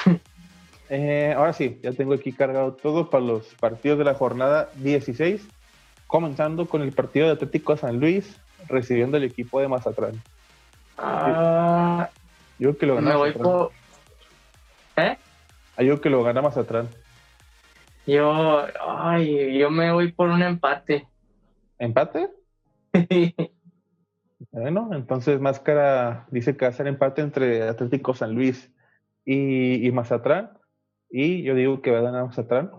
[0.91, 5.43] Eh, ahora sí, ya tengo aquí cargado todo para los partidos de la jornada 16,
[6.07, 10.23] comenzando con el partido de Atlético San Luis, recibiendo el equipo de Mazatlán.
[10.99, 12.11] Ah,
[12.59, 13.17] yo que lo gana.
[14.97, 15.17] ¿Eh?
[15.77, 16.89] Ah, yo que lo gana Mazatlán.
[18.07, 21.09] Yo, ay, yo me voy por un empate.
[21.79, 22.29] ¿Empate?
[24.53, 28.71] bueno, entonces Máscara dice que va a ser empate entre Atlético San Luis
[29.25, 29.93] y, y.
[31.11, 32.71] Y yo digo que va a ganar Mazatlán.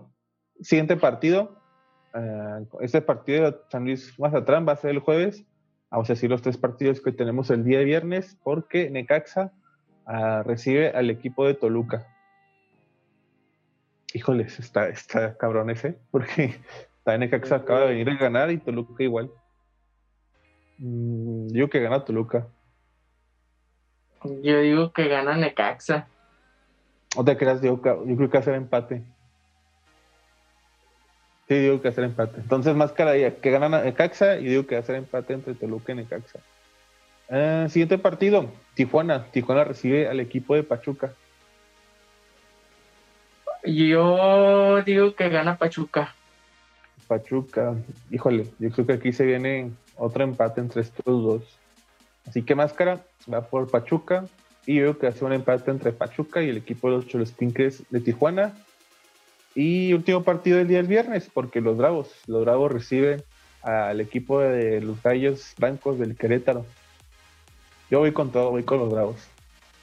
[0.60, 1.60] Siguiente partido.
[2.14, 5.46] Uh, este partido de San Luis Mazatlán va a ser el jueves
[5.90, 9.52] Vamos a decir los tres partidos que tenemos el día de viernes, porque Necaxa
[10.04, 12.06] ah, recibe al equipo de Toluca.
[14.12, 16.56] Híjoles, está, está cabrón ese, porque
[17.06, 19.30] Necaxa acaba de venir a ganar y Toluca igual.
[20.78, 22.46] Mm, yo que gana Toluca.
[24.24, 26.08] Yo digo que gana Necaxa.
[27.16, 27.62] ¿O te creas?
[27.62, 29.02] Yo, yo creo que ser empate.
[31.48, 32.40] Sí, digo que ser empate.
[32.40, 35.92] Entonces, más cara que gana Necaxa y digo que va a ser empate entre Toluca
[35.92, 36.40] y Necaxa.
[37.28, 39.26] Eh, siguiente partido, Tijuana.
[39.30, 41.12] Tijuana recibe al equipo de Pachuca.
[43.64, 46.14] Yo digo que gana Pachuca.
[47.06, 47.74] Pachuca,
[48.10, 51.42] híjole, yo creo que aquí se viene otro empate entre estos dos.
[52.26, 54.24] Así que Máscara va por Pachuca
[54.66, 58.00] y veo que hace un empate entre Pachuca y el equipo de los Cholospinques de
[58.00, 58.54] Tijuana.
[59.54, 63.22] Y último partido del día del viernes, porque los Bravos, los Bravos reciben
[63.62, 66.66] al equipo de los Gallos Blancos del Querétaro.
[67.90, 69.16] Yo voy con todo, voy con los Bravos.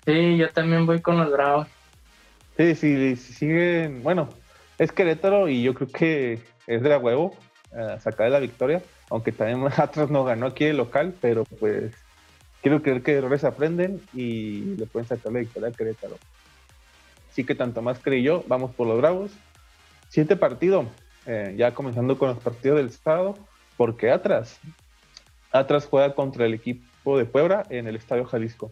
[0.05, 1.67] Sí, yo también voy con los Bravos.
[2.57, 4.29] Sí, sí, sí siguen, bueno,
[4.77, 7.35] es Querétaro y yo creo que es de la huevo
[7.71, 11.93] uh, sacar la victoria, aunque también Atlas no ganó aquí el local, pero pues
[12.61, 16.17] quiero creer que errores aprenden y le pueden sacar la victoria a Querétaro.
[17.29, 19.31] Así que tanto más creí yo, vamos por los Bravos.
[20.09, 20.85] Siguiente partido,
[21.25, 23.35] eh, ya comenzando con los partidos del Estado,
[23.75, 24.59] porque Atlas,
[25.51, 28.71] Atlas juega contra el equipo de Puebla en el Estadio Jalisco.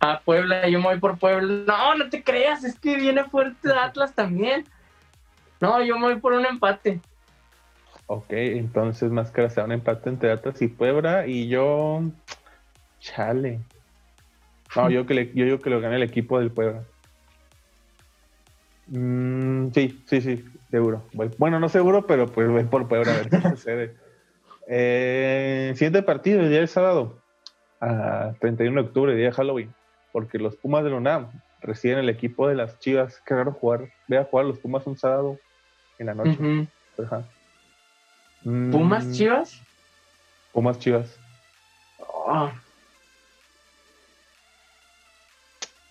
[0.00, 1.64] A Puebla, yo me voy por Puebla.
[1.66, 4.64] No, no te creas, es que viene fuerte Atlas también.
[5.60, 7.00] No, yo me voy por un empate.
[8.06, 12.02] Ok, entonces Máscara sea un empate entre Atlas y Puebla y yo.
[12.98, 13.60] Chale.
[14.74, 16.82] No, yo, que le, yo digo que lo gane el equipo del Puebla.
[18.86, 21.04] Mm, sí, sí, sí, seguro.
[21.36, 23.94] Bueno, no seguro, pero pues voy por Puebla a ver qué sucede.
[24.66, 27.18] Eh, siguiente partido, el día del sábado,
[27.80, 29.74] a 31 de octubre, día de Halloween
[30.12, 33.20] porque los Pumas de la UNAM reciben el equipo de las Chivas.
[33.24, 35.38] Qué raro jugar, ve a jugar los Pumas un sábado
[35.98, 36.68] en la noche.
[38.42, 39.12] ¿Pumas mm.
[39.12, 39.62] Chivas?
[40.52, 41.18] Pumas Chivas.
[41.98, 42.50] Oh.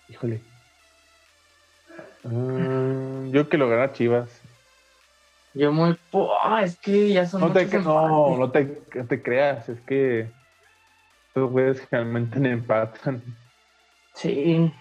[0.08, 0.40] Híjole.
[2.24, 4.42] Mm, yo que lo gana Chivas.
[5.54, 5.96] Yo muy...
[6.12, 10.30] Oh, es que ya son no te, no, no te, te creas, es que
[11.28, 13.22] estos güeyes generalmente empatan.
[14.14, 14.72] Sí.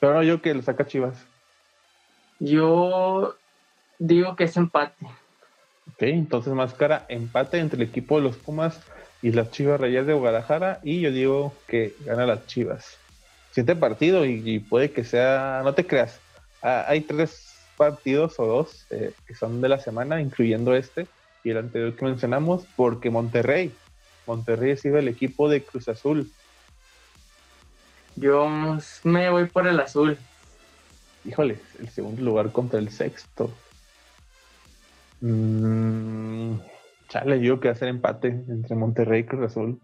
[0.00, 1.26] Pero yo que lo saca Chivas.
[2.40, 3.36] Yo
[3.98, 5.06] digo que es empate.
[5.92, 8.80] Ok, entonces máscara empate entre el equipo de los Pumas
[9.22, 10.80] y las Chivas Reyes de Guadalajara.
[10.82, 12.98] Y yo digo que gana las Chivas.
[13.52, 16.20] Siete partido y, puede que sea, no te creas,
[16.60, 21.06] ah, hay tres partidos o dos eh, que son de la semana, incluyendo este
[21.44, 23.72] y el anterior que mencionamos, porque Monterrey,
[24.26, 26.32] Monterrey ha sido el equipo de Cruz Azul
[28.16, 28.48] yo
[29.04, 30.18] me voy por el azul.
[31.24, 33.50] Híjole, el segundo lugar contra el sexto.
[35.20, 36.56] Mm,
[37.08, 39.80] chale, yo que hacer empate entre Monterrey y Cruz Azul.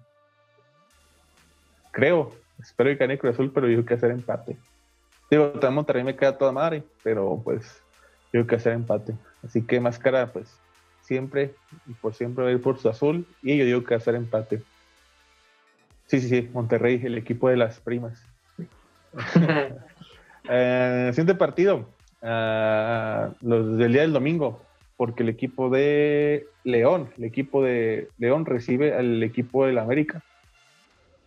[1.92, 4.58] Creo, espero que gane Cruz Azul, pero yo que hacer empate.
[5.30, 7.82] Digo, también Monterrey me queda toda madre, pero pues
[8.32, 9.14] yo que hacer empate.
[9.42, 10.58] Así que máscara, pues
[11.02, 11.54] siempre
[11.86, 14.62] y por siempre va a ir por su azul y yo digo que hacer empate.
[16.10, 18.20] Sí, sí, sí, Monterrey, el equipo de las primas.
[20.48, 21.86] eh, siguiente partido,
[22.20, 24.60] uh, los del día del domingo,
[24.96, 30.20] porque el equipo de León, el equipo de León recibe al equipo del América.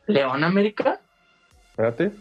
[0.06, 1.00] ¿León América?
[1.70, 2.12] Espérate.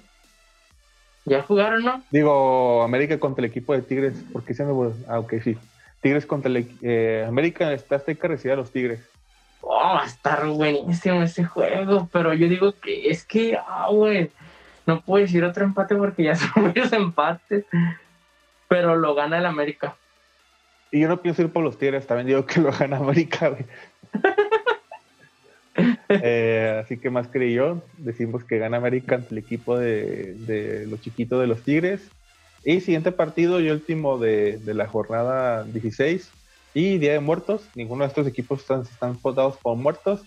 [1.24, 2.04] ¿Ya jugaron, no?
[2.12, 4.92] Digo, América contra el equipo de Tigres, porque se me...
[5.08, 5.58] Ah, ok, sí.
[6.00, 9.11] Tigres contra el eh, América, está Azteca recibe a los Tigres
[9.82, 14.30] oh, va a estar buenísimo ese juego, pero yo digo que es que, ah, güey,
[14.86, 17.64] no puedo decir otro empate porque ya son varios empates,
[18.68, 19.96] pero lo gana el América.
[20.90, 23.64] Y yo no pienso ir por los Tigres, también digo que lo gana América, güey.
[26.10, 30.86] Eh, así que más que yo, decimos que gana América ante el equipo de, de
[30.86, 32.10] los chiquitos de los Tigres.
[32.62, 36.30] Y siguiente partido y último de, de la jornada 16,
[36.74, 40.22] y Día de Muertos, ninguno de estos equipos están, están votados como muertos,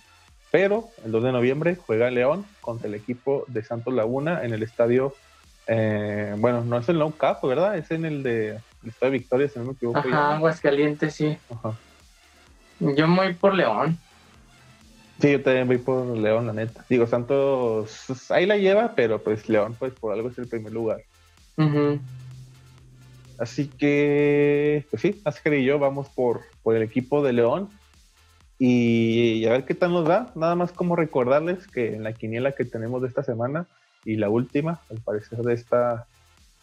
[0.52, 4.64] pero el 2 de noviembre juega León contra el equipo de Santos Laguna en el
[4.64, 5.14] estadio,
[5.68, 7.78] eh, bueno, no es el No Cup, ¿verdad?
[7.78, 10.00] Es en el de el Estadio Victoria, si no me equivoco.
[10.00, 11.38] Ajá, Aguascalientes, sí.
[11.50, 11.74] Ajá.
[12.80, 13.98] Yo me voy por León.
[15.20, 16.86] Sí, yo también voy por León, la neta.
[16.90, 20.74] Digo, Santos pues, ahí la lleva, pero pues León, pues por algo es el primer
[20.74, 21.02] lugar.
[23.38, 27.70] Así que, pues sí, Asker y yo vamos por, por el equipo de León.
[28.58, 30.32] y, a ver qué tal nos da.
[30.36, 33.68] Nada más como recordarles que en la quiniela que tenemos de esta semana
[34.06, 36.08] y la última, al parecer de esta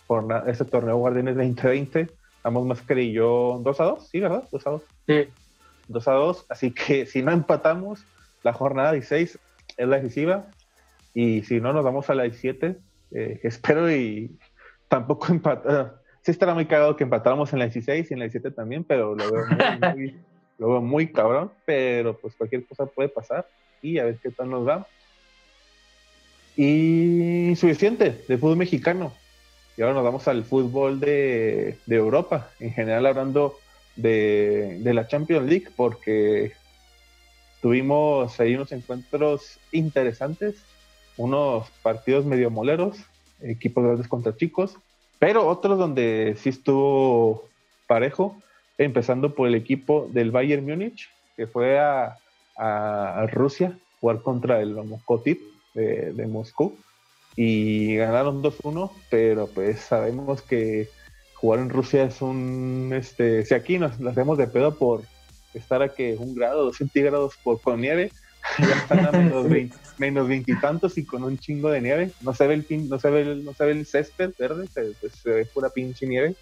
[0.07, 2.09] jornada, este torneo Guardianes 2020,
[2.43, 4.45] vamos más que yo 2 a 2, ¿sí, verdad?
[4.51, 4.83] 2 a 2.
[5.07, 5.29] Sí.
[5.89, 8.05] 2 a 2, así que si no empatamos,
[8.43, 9.39] la jornada 16
[9.77, 10.47] es la decisiva
[11.15, 12.77] y si no nos vamos a la 17,
[13.13, 14.39] eh, espero y
[14.89, 16.02] tampoco empatar.
[16.23, 19.15] Sí estará muy cagado que empatáramos en la 16 y en la 17 también, pero
[19.15, 19.45] lo veo
[19.95, 20.17] muy,
[20.59, 23.47] lo veo muy cabrón, pero pues cualquier cosa puede pasar
[23.83, 24.87] y a ver qué tal nos va.
[26.57, 29.13] Y suficiente de fútbol mexicano.
[29.77, 33.59] Y ahora nos vamos al fútbol de, Europa, en general hablando
[33.97, 36.53] de, de, la Champions League, porque
[37.63, 40.63] tuvimos ahí unos encuentros interesantes,
[41.17, 42.99] unos partidos medio moleros,
[43.41, 44.77] equipos grandes contra chicos,
[45.23, 47.49] pero otros donde sí estuvo
[47.87, 48.43] parejo
[48.77, 52.17] empezando por el equipo del Bayern Múnich, que fue a,
[52.57, 55.41] a, Rusia jugar contra el Moscotip
[55.75, 56.77] de, de Moscú.
[57.37, 60.89] Y ganaron 2-1, pero pues sabemos que
[61.35, 65.03] jugar en Rusia es un, este, si aquí nos, hacemos de pedo por
[65.55, 68.11] estar a que un grado, dos centígrados por, con nieve,
[68.59, 72.47] ya están a menos, 20, menos veintitantos y con un chingo de nieve, no se
[72.47, 75.13] ve el, pin, no se ve el, no se ve el césped verde, se, pues,
[75.15, 76.35] se ve pura pinche nieve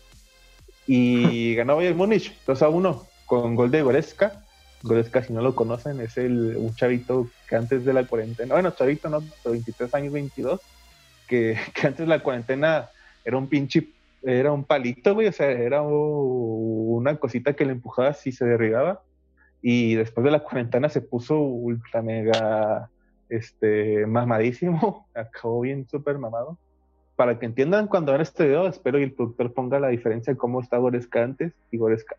[0.86, 4.44] y ganó Bayern Múnich 2 a 1 con gol de Goretzka.
[4.82, 8.70] Goretzka, si no lo conocen, es el, un chavito que antes de la cuarentena, bueno,
[8.70, 10.60] chavito no, 23 años, 22,
[11.28, 12.88] que, que antes de la cuarentena
[13.24, 13.88] era un pinche,
[14.22, 19.02] era un palito, güey, o sea, era una cosita que le empujaba si se derribaba.
[19.62, 22.90] Y después de la cuarentena se puso ultra mega,
[23.28, 26.58] este, mamadísimo, acabó bien súper mamado
[27.20, 30.38] para que entiendan cuando vean este video, espero que el productor ponga la diferencia de
[30.38, 32.16] cómo está Goreska antes y Goreska,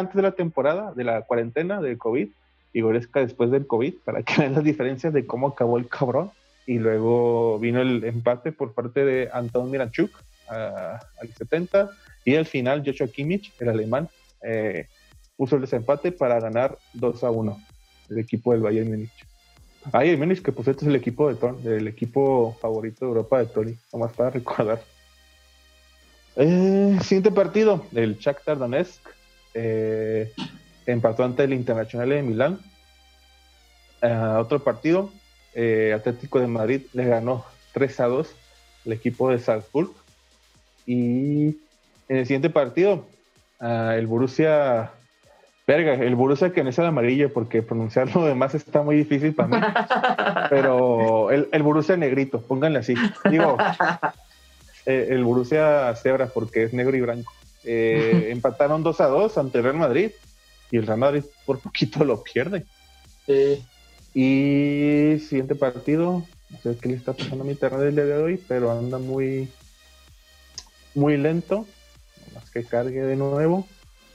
[0.00, 2.30] antes de la temporada, de la cuarentena, del COVID,
[2.72, 6.32] y Goreska después del COVID, para que vean las diferencias de cómo acabó el cabrón.
[6.66, 10.10] Y luego vino el empate por parte de Anton Miranchuk
[10.48, 11.88] al 70,
[12.24, 14.08] y al final Joshua Kimmich, el alemán,
[14.42, 14.88] eh,
[15.40, 17.58] puso el desempate para ganar 2 a 1
[18.10, 19.26] el equipo del Bayern Múnich.
[19.90, 23.46] Ay, el que pues este es el equipo de del equipo favorito de Europa de
[23.46, 24.82] Tori, nomás para recordar.
[26.36, 29.00] Eh, siguiente partido, el Shakhtar Donetsk
[29.54, 30.30] eh,
[30.84, 32.60] empató ante el Internacional de Milán.
[34.02, 35.10] Eh, otro partido,
[35.94, 38.28] Atlético de Madrid le ganó 3 a 2
[38.84, 39.90] el equipo de Salzburg.
[40.84, 41.56] Y
[42.10, 43.06] en el siguiente partido,
[43.58, 44.92] el Borussia
[45.66, 49.48] Verga, el Borussia que no es el amarillo, porque pronunciarlo demás está muy difícil para
[49.48, 49.56] mí.
[50.50, 52.94] Pero el, el Borussia negrito, pónganle así.
[53.30, 53.56] Digo,
[54.86, 57.32] eh, el Borussia cebra, porque es negro y blanco.
[57.64, 60.10] Eh, empataron 2 a 2 ante el Real Madrid
[60.70, 62.64] y el Real Madrid por poquito lo pierde.
[64.12, 68.16] Y siguiente partido, no sé qué le está pasando a mi terreno el día de
[68.16, 69.48] hoy, pero anda muy,
[70.94, 71.66] muy lento.
[72.34, 73.66] Más que cargue de nuevo.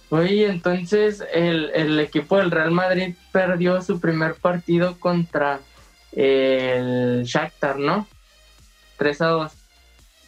[0.09, 5.59] Oye, entonces el, equipo del Real Madrid perdió su primer partido contra
[6.11, 8.07] el Shakhtar, ¿no?
[8.97, 9.51] 3 a 2.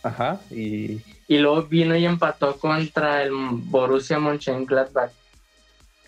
[0.03, 1.01] Ajá, y...
[1.29, 5.11] Y luego vino y empató contra el Borussia Mönchengladbach.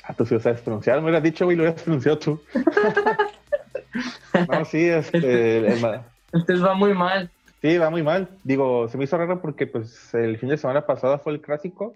[0.04, 2.42] Ah, tú sí lo sabes pronunciar, me hubieras dicho, güey, lo hubieras pronunciado tú.
[4.50, 5.68] no, sí, este...
[6.32, 7.30] Entonces va muy mal.
[7.62, 8.30] Sí, va muy mal.
[8.44, 11.94] Digo, se me hizo raro porque pues el fin de semana pasado fue el clásico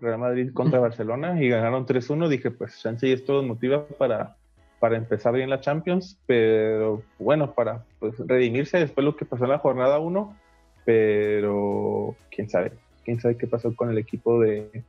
[0.00, 2.28] Real Madrid contra Barcelona y ganaron 3-1.
[2.28, 4.36] Dije, pues chance y esto motiva para,
[4.80, 9.50] para empezar bien la Champions, pero bueno, para pues, redimirse después lo que pasó en
[9.50, 10.36] la jornada 1,
[10.84, 12.72] pero quién sabe,
[13.04, 14.84] quién sabe qué pasó con el equipo de,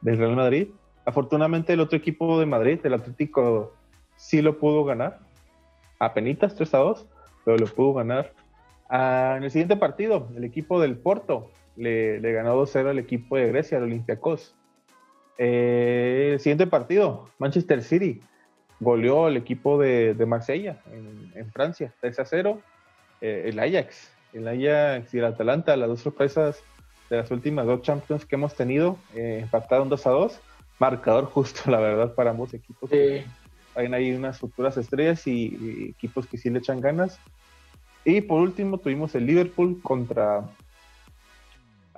[0.00, 0.68] del Real Madrid.
[1.04, 3.74] Afortunadamente el otro equipo de Madrid, el Atlético,
[4.16, 5.20] sí lo pudo ganar,
[5.98, 7.06] a penitas 3 2,
[7.44, 8.32] pero lo pudo ganar.
[8.90, 13.48] Ah, en el siguiente partido, el equipo del Porto le, ganó 2-0 al equipo de
[13.48, 14.54] Grecia, al Olympiacos.
[15.38, 18.20] Eh, el siguiente partido, Manchester City
[18.80, 22.60] goleó al equipo de, de Marsella en, Francia, 3-0.
[23.20, 26.62] Eh, el Ajax, el Ajax y el Atalanta, las dos sorpresas
[27.10, 30.38] de las últimas dos Champions que hemos tenido, eh, empataron 2-2.
[30.78, 32.90] Marcador justo, la verdad, para ambos equipos.
[32.92, 37.20] Hay ahí unas futuras estrellas y equipos que sí le echan ganas.
[38.04, 40.48] Y por último tuvimos el Liverpool contra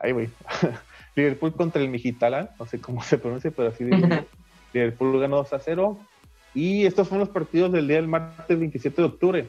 [0.00, 0.28] Ay, güey.
[1.14, 4.24] Liverpool contra el Mijitala, no sé cómo se pronuncia, pero así de
[4.72, 5.98] Liverpool ganó 2 a 0.
[6.54, 9.48] Y estos son los partidos del día del martes 27 de octubre.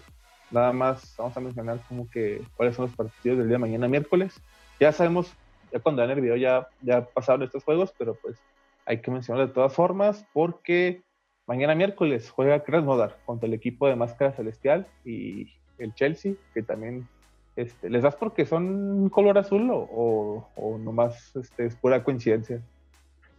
[0.51, 3.87] Nada más vamos a mencionar como que cuáles son los partidos del día de mañana
[3.87, 4.39] miércoles.
[4.79, 5.31] Ya sabemos,
[5.71, 8.37] ya cuando vean el video ya, ya pasaron estos juegos, pero pues
[8.85, 11.01] hay que mencionar de todas formas porque
[11.47, 15.47] mañana miércoles juega Krasnodar contra el equipo de Máscara Celestial y
[15.77, 17.07] el Chelsea, que también
[17.55, 22.61] este, ¿les das porque son color azul o, o, nomás este, es pura coincidencia?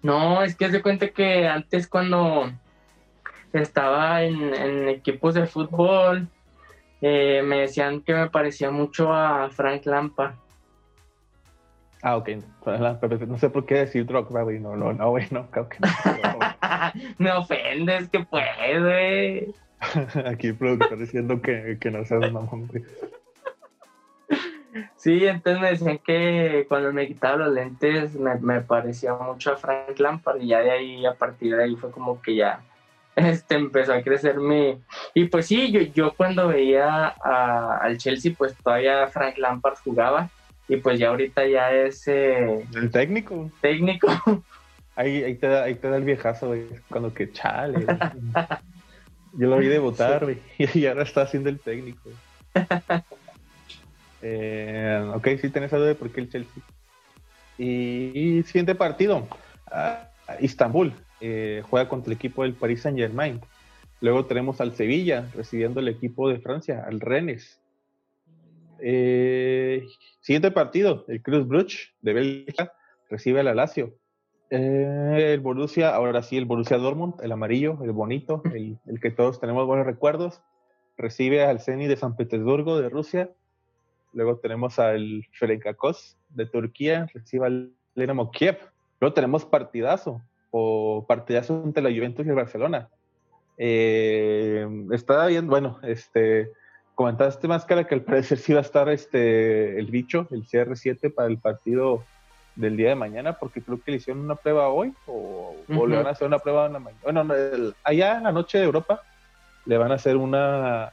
[0.02, 2.50] No, es que es de cuenta que antes cuando
[3.52, 6.28] estaba en, equipos de fútbol,
[7.00, 10.34] eh, me decían que me parecía mucho a Frank Lampard.
[12.02, 12.30] Ah, ok.
[13.28, 14.58] No sé por qué decir Drogba, güey.
[14.58, 15.88] No, no, no, güey, no, creo que no.
[17.18, 19.54] me ofendes, que puede.
[20.26, 22.82] Aquí el productor diciendo que, que no seas mamón, güey.
[24.96, 29.56] Sí, entonces me decían que cuando me quitaba los lentes me, me, parecía mucho a
[29.56, 32.60] Frank Lampard y ya de ahí, a partir de ahí fue como que ya
[33.16, 34.78] este, empezó a crecer mi...
[35.14, 40.30] Y pues sí, yo, yo cuando veía al Chelsea, pues todavía Frank Lampard jugaba
[40.68, 42.06] y pues ya ahorita ya es...
[42.08, 43.50] Eh, el técnico.
[43.60, 44.08] Técnico.
[44.94, 47.86] Ahí, ahí, te da, ahí te da el viejazo, güey, cuando que chale.
[49.32, 52.10] Yo lo vi debutar, güey, y ahora está haciendo el técnico.
[54.22, 56.62] Eh, ok, sí tenés algo de por qué el Chelsea.
[57.58, 59.26] Y, siguiente partido,
[60.40, 63.40] Istanbul, eh, juega contra el equipo del Paris Saint Germain.
[64.00, 67.60] Luego tenemos al Sevilla recibiendo el equipo de Francia, al Rennes.
[68.80, 69.86] Eh,
[70.20, 72.72] siguiente partido, el Cruz Bruch de Bélgica
[73.10, 73.94] recibe al Lazio.
[74.50, 79.40] el Borussia, ahora sí, el Borussia Dortmund, el amarillo, el bonito, el, el que todos
[79.40, 80.42] tenemos buenos recuerdos,
[80.96, 83.30] recibe al Zenit de San Petersburgo de Rusia
[84.12, 88.58] Luego tenemos al Ferencváros de Turquía, recibe al Dinamo Kiev.
[89.00, 92.88] Luego tenemos partidazo, o partidazo entre la Juventus y el Barcelona.
[93.58, 96.50] Eh, está bien, bueno, este,
[96.94, 101.12] comentaste más cara que al parecer sí va a estar este, el bicho, el CR7
[101.14, 102.04] para el partido
[102.54, 106.06] del día de mañana, porque creo que le hicieron una prueba hoy, o, le van
[106.06, 107.02] a hacer una prueba en la mañana.
[107.02, 107.26] Bueno,
[107.82, 109.00] allá en la noche de Europa
[109.64, 110.92] le van a hacer una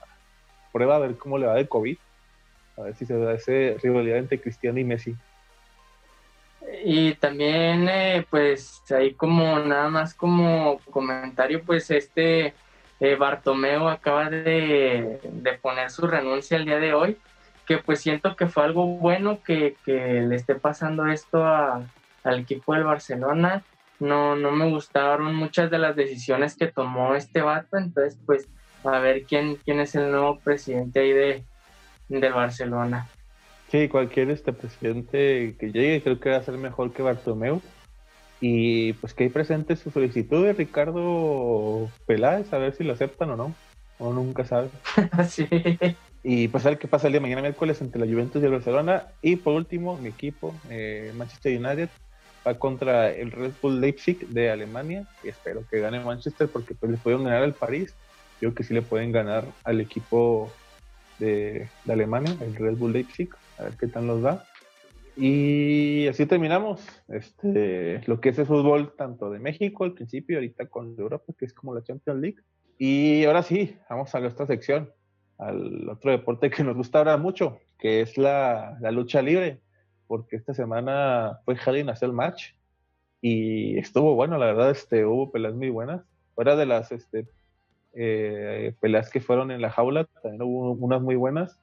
[0.71, 1.97] prueba a ver cómo le va de COVID
[2.79, 3.51] a ver si se da esa
[3.81, 5.15] rivalidad entre Cristiano y Messi.
[6.83, 12.53] Y también, eh, pues, ahí como nada más como comentario, pues este
[12.99, 15.19] eh, Bartomeo acaba de,
[15.61, 17.17] poner su renuncia el día de hoy,
[17.65, 22.83] que pues siento que fue algo bueno que, le esté pasando esto al equipo del
[22.83, 23.63] Barcelona.
[23.99, 28.47] No, no me gustaron muchas de las decisiones que tomó este vato, entonces pues
[28.85, 31.43] a ver quién, quién es el nuevo presidente ahí de,
[32.09, 33.07] del Barcelona.
[33.71, 37.61] Sí, cualquier este presidente que llegue creo que va a ser mejor que Bartomeu.
[38.41, 43.29] Y pues que hay presente su solicitud de Ricardo Peláez, a ver si lo aceptan
[43.31, 43.55] o no.
[43.99, 44.69] O nunca sabe.
[45.29, 45.47] sí.
[46.23, 48.45] Y pues a ver qué pasa el día de mañana miércoles entre la Juventus y
[48.45, 49.07] el Barcelona.
[49.21, 51.89] Y por último, mi equipo, eh, Manchester United,
[52.47, 55.05] va contra el Red Bull Leipzig de Alemania.
[55.23, 57.93] Y espero que gane Manchester porque pues le pueden ganar al París.
[58.41, 60.51] Yo creo que sí le pueden ganar al equipo
[61.19, 64.45] de, Alemania, el Red Bull Leipzig, a ver qué tal nos da.
[65.15, 70.67] Y así terminamos este, lo que es el fútbol tanto de México al principio, ahorita
[70.67, 72.37] con Europa, que es como la Champions League.
[72.77, 74.91] Y ahora sí, vamos a nuestra sección,
[75.37, 79.59] al otro deporte que nos gusta ahora mucho, que es la, la lucha libre,
[80.07, 82.53] porque esta semana fue Hell in el Match
[83.21, 86.01] y estuvo bueno, la verdad, este, hubo peleas muy buenas.
[86.35, 87.27] Fuera de las este,
[87.93, 91.59] eh, peleas que fueron en la jaula, también hubo unas muy buenas.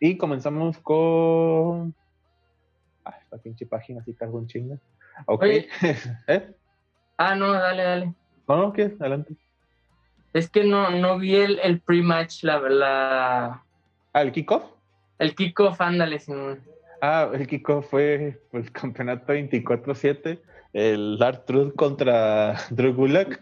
[0.00, 1.94] Y comenzamos con.
[3.04, 4.78] Ah, esta pinche página así cargo en chinga.
[5.26, 5.44] Ok.
[6.26, 6.50] ¿Eh?
[7.16, 8.14] Ah, no, dale, dale.
[8.48, 8.94] No, no, ¿qué?
[8.98, 9.36] Adelante.
[10.32, 13.62] Es que no, no vi el, el pre-match, la, la.
[14.12, 14.64] Ah, el kickoff.
[15.18, 16.20] El kickoff, ándale,
[17.00, 20.40] Ah, el kickoff fue el campeonato 24-7,
[20.72, 23.40] el Dark Truth contra Drew Gulak.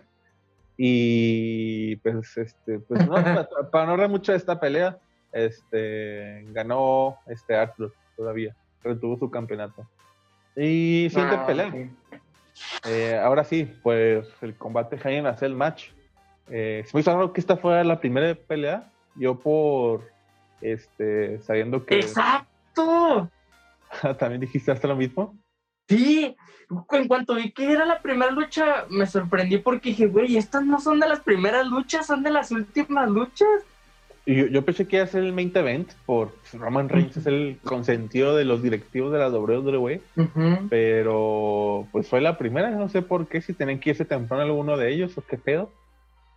[0.83, 3.13] Y pues, este, pues no,
[3.71, 4.97] para, no hablar mucho de esta pelea,
[5.31, 9.87] este, ganó este Arthur todavía, retuvo su campeonato.
[10.57, 11.71] Y siguiente ah, pelea.
[12.87, 15.91] Eh, ahora sí, pues el combate Jaime hace el match.
[16.49, 18.91] Eh, se me hizo que esta fuera la primera pelea.
[19.17, 20.11] Yo por
[20.63, 21.97] este sabiendo que.
[21.97, 23.29] ¡Exacto!
[24.19, 25.37] ¿También dijiste hasta lo mismo?
[25.91, 26.37] Sí,
[26.93, 30.79] en cuanto vi que era la primera lucha, me sorprendí porque dije, güey, estas no
[30.79, 33.49] son de las primeras luchas, son de las últimas luchas.
[34.25, 37.59] Y yo, pensé que iba a ser el main event, por Roman Reigns es el
[37.65, 40.01] consentido de los directivos de la WWE,
[40.69, 44.77] pero pues fue la primera, no sé por qué, si tienen que irse temprano alguno
[44.77, 45.73] de ellos o qué pedo.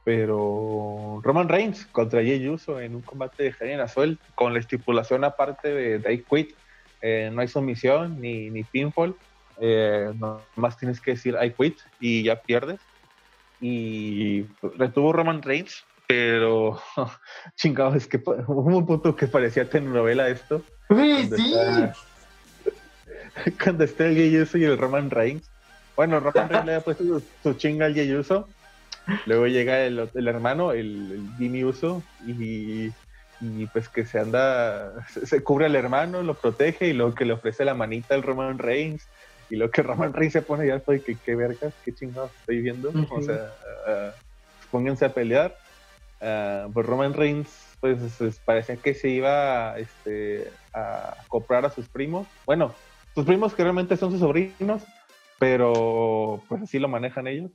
[0.03, 5.23] Pero Roman Reigns contra Jey Uso en un combate de Hell Azuel con la estipulación
[5.23, 6.55] aparte de, I Quit,
[7.01, 9.15] eh, no hay sumisión ni, ni pinfall
[9.59, 10.11] eh,
[10.55, 12.79] más tienes que decir I quit y ya pierdes.
[13.61, 14.45] y
[14.77, 16.79] retuvo Roman Reigns, pero
[17.55, 20.61] chingado, es que hubo un punto que parecía telenovela esto.
[20.89, 21.55] sí.
[23.63, 25.49] cuando está el Jey Uso y el Roman Reigns.
[25.95, 28.47] Bueno, Roman Reigns le ha puesto su, chinga al Jey Uso.
[29.25, 32.91] Luego llega el, el hermano, el, Jimmy Uso, y,
[33.41, 37.33] y, pues que se anda, se, cubre al hermano, lo protege y luego que le
[37.33, 39.05] ofrece la manita al Roman Reigns.
[39.53, 42.59] Y lo que Roman Reigns se pone ya estoy, que qué vergas, qué chingados estoy
[42.59, 42.91] viendo.
[43.11, 43.53] O sea,
[43.87, 44.11] uh,
[44.71, 45.55] pónganse a pelear.
[46.19, 51.87] Uh, pues Roman Reigns, pues, pues, parecía que se iba este, a comprar a sus
[51.87, 52.25] primos.
[52.47, 52.73] Bueno,
[53.13, 54.81] sus primos que realmente son sus sobrinos,
[55.37, 57.51] pero pues así lo manejan ellos.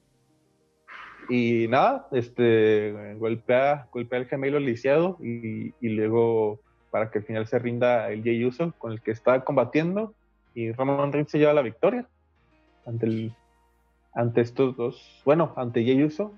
[1.29, 6.61] Y nada, este, golpea, golpea el gemelo lisiado y, y, luego
[6.93, 10.15] para que al final se rinda el Jey Uso con el que está combatiendo
[10.59, 12.05] y Roman Reigns se lleva la victoria
[12.85, 13.33] ante el
[14.13, 16.35] ante estos dos, bueno, ante Jey Uso.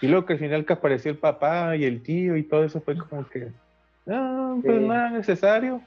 [0.00, 2.80] Y luego que al final que apareció el papá y el tío y todo eso
[2.80, 3.52] fue como que,
[4.06, 5.82] no, ah, pues nada necesario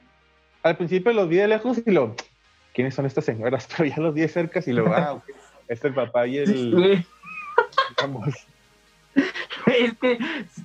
[0.61, 2.15] al principio los vi de lejos y lo,
[2.73, 3.67] ¿quiénes son estas señoras?
[3.77, 5.35] Pero ya los vi de cerca y lo, ah, okay.
[5.67, 7.05] este es el papá y el...
[8.01, 8.47] Vamos.
[9.79, 10.17] Es que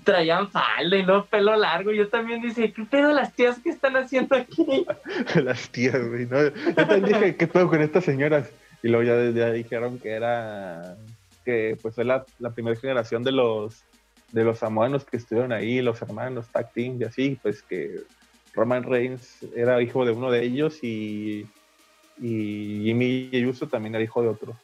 [0.05, 1.93] traían falda y luego pelo largo.
[1.93, 4.87] Yo también dije, ¿qué pedo las tías que están haciendo aquí?
[5.43, 6.27] las tías, güey.
[6.27, 6.43] ¿no?
[6.45, 8.51] Yo también dije, ¿qué pedo con estas señoras?
[8.83, 10.97] Y luego ya, dijeron que era,
[11.45, 13.85] que pues fue la, la primera generación de los
[14.33, 18.03] de los samoanos que estuvieron ahí, los hermanos, tag team y así, pues que
[18.55, 21.47] Roman Reigns era hijo de uno de ellos y,
[22.19, 24.57] y Jimmy Uso también era hijo de otro.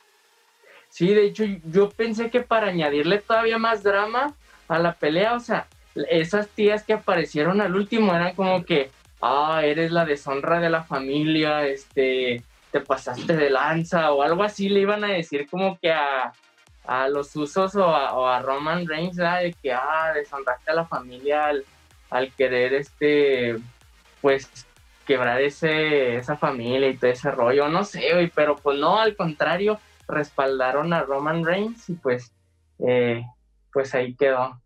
[0.94, 4.32] Sí, de hecho yo pensé que para añadirle todavía más drama
[4.68, 5.66] a la pelea, o sea,
[6.08, 10.84] esas tías que aparecieron al último eran como que, ah, eres la deshonra de la
[10.84, 15.90] familia, este, te pasaste de lanza o algo así le iban a decir como que
[15.90, 16.32] a,
[17.08, 17.92] los usos o
[18.28, 21.64] a, Roman Reigns, de que, ah, deshonraste a la familia al,
[22.08, 23.56] al querer, este,
[24.20, 24.48] pues
[25.04, 29.80] quebrar ese, esa familia y todo ese rollo, no sé, pero pues no, al contrario,
[30.08, 32.34] respaldaron a Roman Reigns y pues,
[32.78, 33.24] eh,
[33.72, 34.60] pues ahí quedó.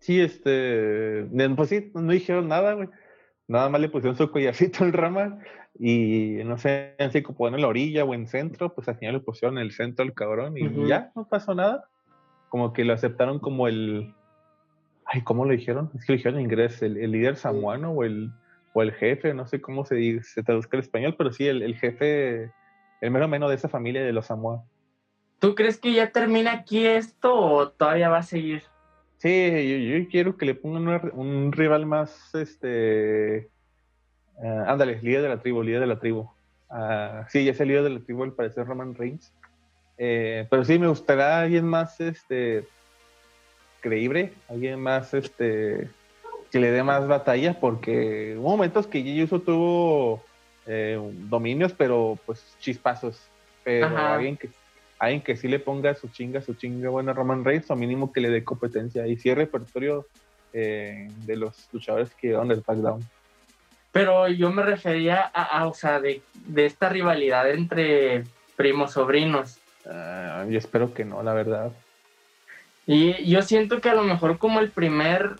[0.00, 1.26] Sí, este,
[1.56, 2.88] pues sí, no dijeron nada, güey.
[3.46, 5.40] Nada más le pusieron su collarcito al Roman
[5.78, 9.20] y no sé si como en la orilla o en centro, pues al final le
[9.20, 11.88] pusieron en el centro al cabrón y ya, no pasó nada.
[12.48, 14.14] Como que lo aceptaron como el,
[15.06, 15.90] ay, ¿cómo lo dijeron?
[15.94, 18.30] Es que lo dijeron en inglés, el, el líder samuano o el
[18.74, 22.52] o el jefe, no sé cómo se, se traduzca el español, pero sí, el, jefe,
[23.00, 24.64] el mero menos de esa familia de los Samoa.
[25.38, 28.62] ¿Tú crees que ya termina aquí esto o todavía va a seguir?
[29.18, 33.48] Sí, yo, quiero que le pongan un, rival más, este,
[34.36, 36.28] uh, ándale, líder de la tribu, líder de la tribu.
[36.68, 39.32] Uh, sí, ya es el líder de la tribu, al parecer Roman Reigns.
[39.96, 42.66] Eh, pero sí, me gustaría alguien más, este,
[43.80, 45.88] creíble, alguien más, este,
[46.50, 50.22] que le dé más batalla, porque hubo momentos que Jey tuvo
[50.66, 53.20] eh, dominios, pero pues chispazos.
[53.62, 54.50] Pero alguien que,
[54.98, 58.12] alguien que sí le ponga su chinga, su chinga buena a Roman Reigns, o mínimo
[58.12, 60.06] que le dé competencia y cierre repertorio
[60.52, 63.04] eh, de los luchadores que van del SmackDown.
[63.94, 66.20] Pero yo me refería a, o sea, de,
[66.56, 68.24] esta rivalidad entre
[68.56, 69.58] primos sobrinos.
[69.84, 71.72] Uh, yo espero que no, la verdad.
[72.86, 75.36] Y yo siento que a lo mejor como el primer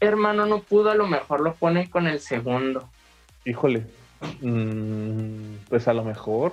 [0.00, 2.88] hermano no pudo, a lo mejor lo ponen con el segundo.
[3.44, 3.84] Híjole,
[4.40, 6.52] mm, pues a lo mejor.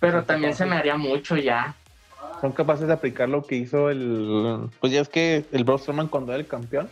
[0.00, 1.74] Pero también se me haría mucho ya.
[2.40, 4.68] Son capaces de aplicar lo que hizo el.
[4.80, 6.88] Pues ya es que el Braun Strowman cuando era el campeón,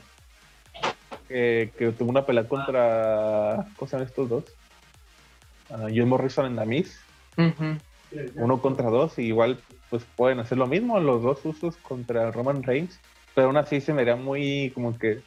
[1.29, 3.66] que tuvo una pelea contra.
[3.76, 4.45] ¿Cómo se estos dos?
[5.70, 7.01] Uh, John Morrison en la Miss.
[8.35, 9.59] Uno contra dos, y igual
[9.91, 12.99] pues pueden hacer lo mismo, los dos usos contra Roman Reigns.
[13.35, 15.20] Pero aún así se me haría muy como que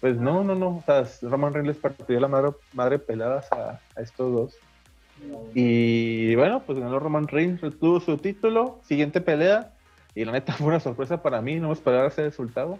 [0.00, 0.76] pues no, no, no.
[0.76, 4.56] O sea, Roman Reigns les partió la madre, madre peladas a, estos dos.
[5.54, 8.80] Y bueno, pues ganó Roman Reigns, retuvo su título.
[8.82, 9.74] Siguiente pelea.
[10.14, 12.78] Y la neta fue una sorpresa para mí, no esperaba ese resultado.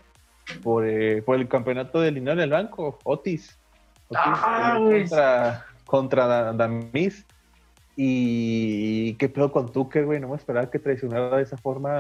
[0.62, 3.58] Por, eh, por el campeonato de línea en el banco, Otis.
[4.08, 7.26] Otis ah, contra, contra Damis.
[8.00, 10.20] Y qué pedo con Tucker, güey.
[10.20, 11.98] No me esperaba que traicionara de esa forma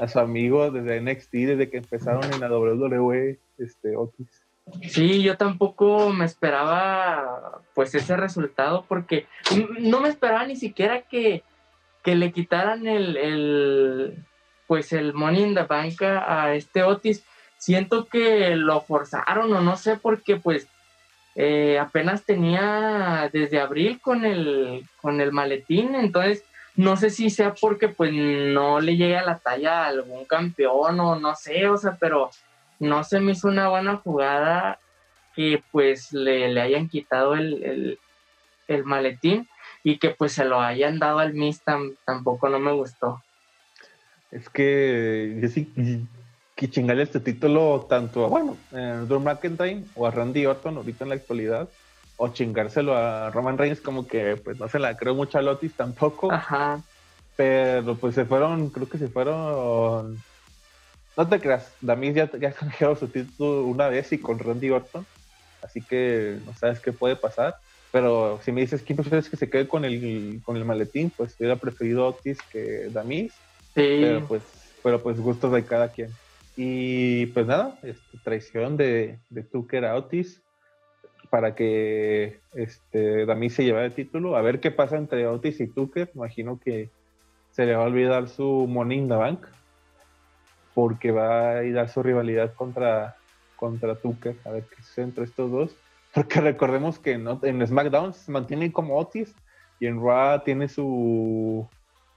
[0.00, 4.47] a su amigo desde NXT, desde que empezaron en la WWE, este, Otis.
[4.88, 9.26] Sí, yo tampoco me esperaba pues ese resultado porque
[9.80, 11.42] no me esperaba ni siquiera que,
[12.04, 14.24] le quitaran el,
[14.66, 17.22] pues el Money in the Bank a este Otis.
[17.58, 20.68] Siento que lo forzaron o no sé porque pues
[21.34, 26.44] eh, apenas tenía desde abril con el, con el maletín, entonces
[26.74, 30.98] no sé si sea porque pues no le llegue a la talla a algún campeón
[30.98, 32.30] o no sé, o sea, pero
[32.78, 34.78] no se me hizo una buena jugada
[35.34, 37.98] que pues le, le hayan quitado el,
[38.66, 39.48] el, maletín
[39.84, 41.62] y que pues se lo hayan dado al Miss
[42.04, 43.22] tampoco no me gustó.
[44.30, 45.72] Es que yo sí
[46.54, 51.04] que chingarle este título tanto a, bueno, a Drew McIntyre o a Randy Orton ahorita
[51.04, 51.68] en la actualidad,
[52.16, 55.74] o chingárselo a Roman Reigns, como que pues no se la creo mucho a Lotis
[55.74, 56.32] tampoco.
[56.32, 56.82] Ajá.
[57.36, 60.18] Pero pues se fueron, creo que se fueron.
[61.18, 62.54] No te creas, Damis ya, ya
[62.88, 65.04] ha su título una vez y con Randy Orton.
[65.64, 67.56] Así que no sabes qué puede pasar.
[67.90, 71.34] Pero si me dices quién prefieres que se quede con el, con el maletín, pues
[71.36, 73.32] hubiera preferido Otis que Damis.
[73.74, 73.98] Sí.
[74.00, 74.42] Pero pues,
[74.80, 76.10] pero pues gustos de cada quien.
[76.56, 80.40] Y pues nada, este, traición de, de Tucker a Otis
[81.30, 84.36] para que este, Damis se llevara el título.
[84.36, 86.12] A ver qué pasa entre Otis y Tucker.
[86.14, 86.90] Imagino que
[87.50, 89.40] se le va a olvidar su Money in the Bank
[90.78, 93.16] porque va a ir a su rivalidad contra,
[93.56, 94.36] contra Tucker.
[94.44, 95.76] A ver qué sucede entre estos dos.
[96.14, 99.34] Porque recordemos que en SmackDown se mantiene como Otis
[99.80, 101.66] y en Raw tiene su,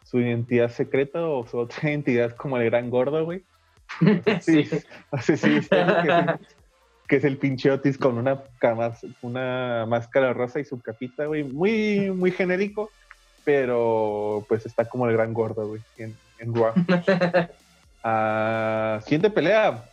[0.03, 3.41] su identidad secreta o su otra identidad como el gran gordo, güey.
[4.41, 4.64] Sí,
[5.24, 5.59] sí, sí,
[7.07, 8.43] que es el pinche Otis con una,
[9.24, 11.43] una máscara rosa y su capita, güey.
[11.43, 12.91] Muy, muy genérico,
[13.43, 16.74] pero pues está como el gran gordo, güey, en, en Raw.
[18.04, 19.86] Ah, siguiente pelea,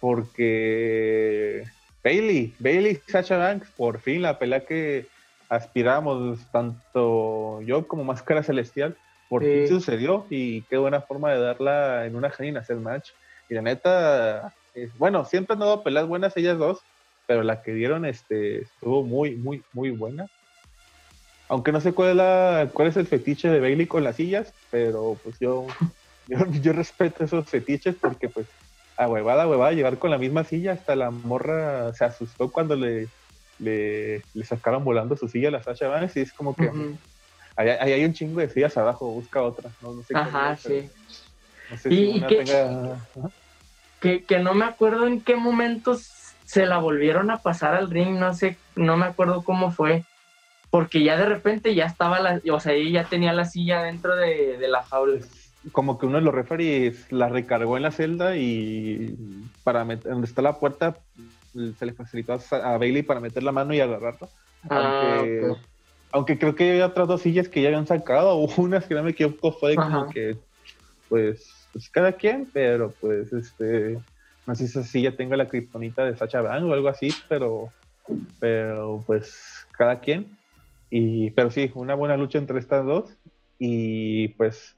[0.00, 1.64] porque
[2.02, 5.06] Bailey, Bailey Sacha Banks, por fin la pelea que
[5.48, 8.96] aspiramos, tanto yo como Máscara Celestial,
[9.28, 13.10] por fin sucedió y qué buena forma de darla en una en hacer match.
[13.48, 14.54] Y la neta,
[14.98, 16.80] bueno, siempre han dado peleas buenas ellas dos,
[17.26, 20.26] pero la que dieron este, estuvo muy, muy, muy buena.
[21.48, 24.52] Aunque no sé cuál es, la, cuál es el fetiche de Bailey con las sillas,
[24.70, 25.66] pero pues yo,
[26.62, 28.46] yo, respeto esos fetiches porque pues
[28.96, 32.74] a huevada, a huevada, llegar con la misma silla, hasta la morra se asustó cuando
[32.76, 33.08] le,
[33.58, 36.70] le, sacaron volando su silla a la Sasha Banks y es como que
[37.56, 40.90] ahí, hay un chingo de sillas abajo, busca otra, no, sé Ajá, sí.
[41.70, 42.98] no sé si tenga
[44.00, 48.18] que, que no me acuerdo en qué momentos se la volvieron a pasar al ring,
[48.18, 50.04] no sé, no me acuerdo cómo fue,
[50.70, 54.16] porque ya de repente ya estaba la, o sea, ella ya tenía la silla dentro
[54.16, 55.20] de, la jaula.
[55.72, 59.16] Como que uno de los referees la recargó en la celda y
[59.64, 60.96] para meter, donde está la puerta
[61.76, 64.28] se le facilitó a, Bailey para meter la mano y agarrarla.
[64.68, 65.52] Ah, aunque,
[66.12, 69.02] aunque creo que había otras dos sillas que ya habían sacado, o una, si no
[69.02, 70.36] me equivoco, fue como que,
[71.08, 73.98] pues, pues cada quien, pero pues este,
[74.46, 77.68] no sé si ya tenga la criptonita de Sacha Bank o algo así, pero,
[78.40, 80.26] pero pues cada quien.
[80.90, 83.14] Y, pero sí, una buena lucha entre estas dos
[83.58, 84.74] y pues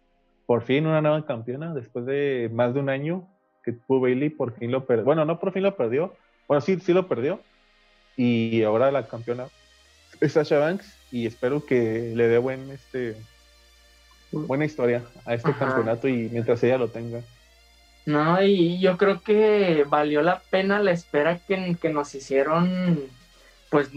[0.50, 3.28] por fin una nueva campeona después de más de un año
[3.62, 5.04] que tuvo Bailey, por fin lo perdió.
[5.04, 6.12] Bueno, no por fin lo perdió,
[6.48, 7.38] bueno, sí, sí lo perdió.
[8.16, 9.46] Y ahora la campeona
[10.20, 13.14] es Sasha Banks y espero que le dé buen este
[14.32, 17.20] buena historia a este campeonato y mientras ella lo tenga.
[18.06, 22.98] No, y yo creo que valió la pena la espera que, que nos hicieron,
[23.70, 23.90] pues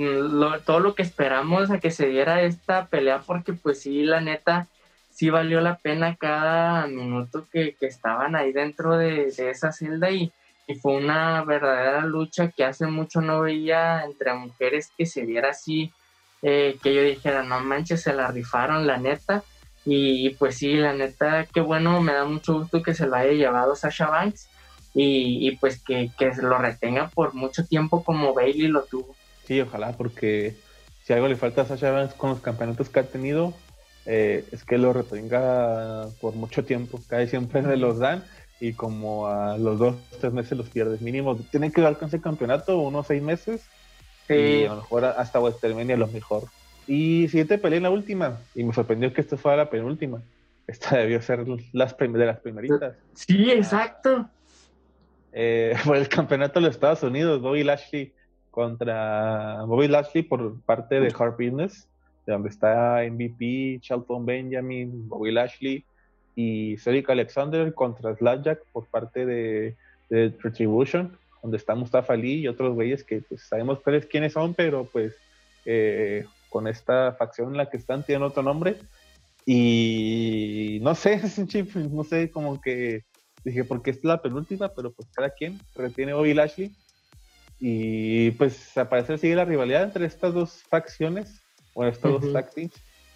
[0.68, 4.68] todo lo que esperamos a que se diera esta pelea, porque pues sí, la neta,
[5.14, 10.32] sí valió la pena cada minuto que, estaban ahí dentro de, esa celda y,
[10.68, 15.52] y, fue una verdadera lucha que hace mucho no veía entre mujeres que se diera
[15.52, 15.92] así,
[16.42, 19.44] eh, que yo dijera, no manches, se la rifaron, la neta.
[19.86, 23.34] Y pues sí, la neta, qué bueno, me da mucho gusto que se lo haya
[23.34, 24.48] llevado Sasha Banks
[24.94, 29.16] y, pues que, que lo retenga por mucho tiempo como Bailey lo tuvo.
[29.46, 30.56] Sí, ojalá, porque
[31.04, 33.54] si algo le falta a Sasha Banks con los campeonatos que ha tenido,
[34.06, 37.00] eh, es que lo retenga por mucho tiempo.
[37.08, 38.24] Casi siempre se los dan
[38.60, 41.02] y como a los dos, tres meses los pierdes.
[41.02, 43.66] Mínimo, tienen que dar con ese campeonato unos seis meses
[44.30, 46.44] y a lo mejor hasta WrestleMania lo mejor.
[46.88, 48.40] Y siguiente pelea en la última.
[48.56, 50.22] Y me sorprendió que esto fuera la penúltima.
[50.68, 52.96] Esta debió ser las de las primeritas.
[53.14, 54.30] Sí, exacto.
[55.34, 58.14] Eh, fue el campeonato de los Estados Unidos, Bobby Lashley
[58.52, 61.88] contra Bobby Lashley por parte de Hard Business,
[62.26, 65.86] de donde está MVP, Shelton Benjamin, Bobby Lashley
[66.36, 69.76] y Cedric Alexander contra Slapjack por parte de,
[70.10, 74.86] de Retribution, donde está Mustafa Ali y otros güeyes que pues sabemos quiénes son, pero
[74.86, 75.16] pues
[75.66, 78.78] eh, con esta facción en la que están, tienen otro nombre.
[79.46, 83.04] Y no sé, es un chip, no sé, como que
[83.44, 86.72] dije, porque es la penúltima, pero pues cada quien retiene Bobby Lashley.
[87.60, 91.43] Y pues al parecer sigue la rivalidad entre estas dos facciones,
[91.74, 92.50] o estos dos tag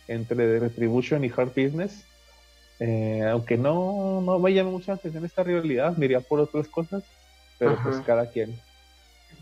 [0.08, 2.06] entre Retribution y Hard Business.
[2.80, 7.04] Eh, aunque no, no me llame mucha atención esta rivalidad, me iría por otras cosas,
[7.58, 8.56] pero pues cada quien.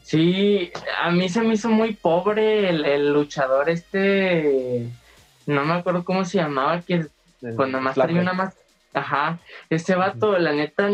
[0.04, 4.88] Sí, a mí se me hizo muy pobre el, luchador este,
[5.48, 7.08] no me acuerdo cómo se llamaba, que
[7.56, 8.56] cuando más traía una más...
[8.94, 9.40] Ajá,
[9.70, 10.90] este vato, la neta,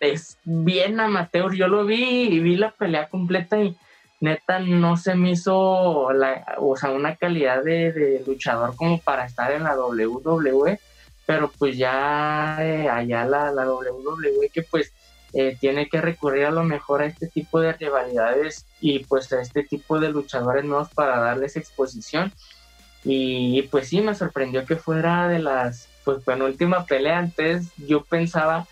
[0.00, 1.54] es bien amateur.
[1.54, 3.76] Yo lo vi y vi la pelea completa y
[4.20, 9.52] neta no se me hizo la, o sea, una calidad de, luchador como para estar
[9.52, 10.80] en la WWE,
[11.26, 14.92] pero pues ya eh, allá la, la WWE que pues
[15.36, 19.42] eh, tiene que recurrir a lo mejor a este tipo de rivalidades y pues a
[19.42, 22.32] este tipo de luchadores nuevos para darles exposición.
[23.02, 27.18] Y pues sí, me sorprendió que fuera de las, pues penúltima pelea.
[27.18, 28.68] Antes yo pensaba,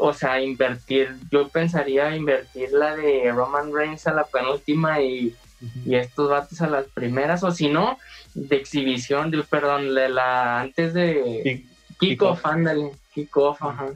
[0.00, 5.34] o sea, invertir, yo pensaría invertir la de Roman Reigns a la penúltima y,
[5.84, 7.98] y estos vatos a las primeras, o si no,
[8.34, 11.64] de exhibición, de, perdón, de la antes de
[11.98, 13.90] kickoff, ándale, kickoff, ajá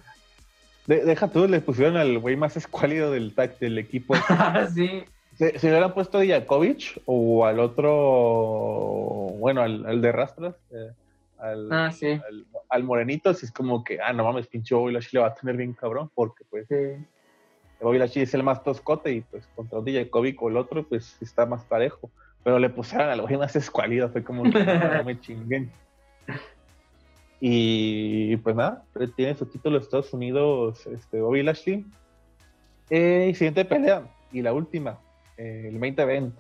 [0.87, 4.15] deja tú, le pusieron al güey más escuálido del, del equipo.
[4.75, 5.05] sí.
[5.37, 7.91] Se, se, hubieran puesto a Dijakovic o al otro,
[9.39, 10.93] bueno, al, de Rastras, eh,
[11.45, 12.21] al, ah, sí.
[12.69, 15.35] al, Morenito, si es como que, ah, no mames, pinche Bobby Lashley le va a
[15.35, 17.05] tener bien cabrón, porque pues sí.
[17.81, 21.45] Bobby Lashley es el más toscote y pues contra Dijakovic o el otro, pues está
[21.45, 22.11] más parejo.
[22.43, 24.51] Pero le pusieron al güey más escuálido, fue como que
[24.97, 25.71] no me chinguen.
[27.41, 28.85] Y pues nada,
[29.17, 31.85] tiene su título de Estados Unidos, este, Bobby Lashley.
[32.89, 34.99] Eh, siguiente pelea, y la última,
[35.37, 36.35] eh, el main event.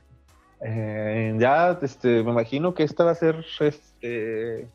[0.60, 4.66] Eh, ya este, me imagino que esta va a ser, este,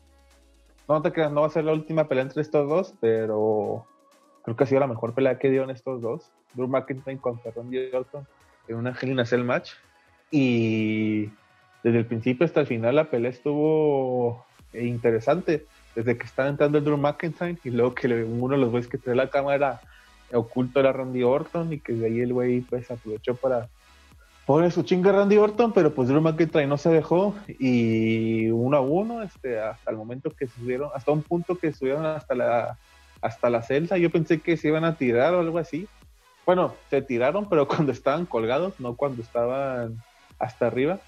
[0.94, 3.86] no te creas, no va a ser la última pelea entre estos dos, pero
[4.42, 6.30] creo que ha sido la mejor pelea que dieron estos dos.
[6.54, 8.26] Drew McIntyre contra Randy Orton
[8.68, 9.72] en una Hell in match.
[10.30, 11.26] Y
[11.82, 16.96] desde el principio hasta el final la pelea estuvo interesante desde que estaba entrando Drew
[16.96, 19.80] McIntyre y luego que uno de los güeyes que trae la cámara
[20.32, 23.68] oculto era Randy Orton y que de ahí el güey pues aprovechó para
[24.50, 28.80] poner su chinga Randy Orton, pero pues Drew McIntyre no se dejó y uno a
[28.80, 32.76] uno, este, hasta el momento que subieron, hasta un punto que subieron hasta la
[33.22, 35.86] hasta la celda, yo pensé que se iban a tirar o algo así.
[36.44, 40.02] Bueno, se tiraron, pero cuando estaban colgados, no cuando estaban
[40.40, 40.98] hasta arriba.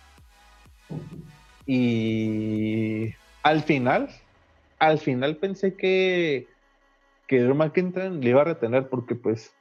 [1.67, 3.13] Y
[3.43, 4.09] al final,
[4.79, 6.47] al final pensé que,
[7.27, 9.53] que Drew McIntyre le iba a retener porque pues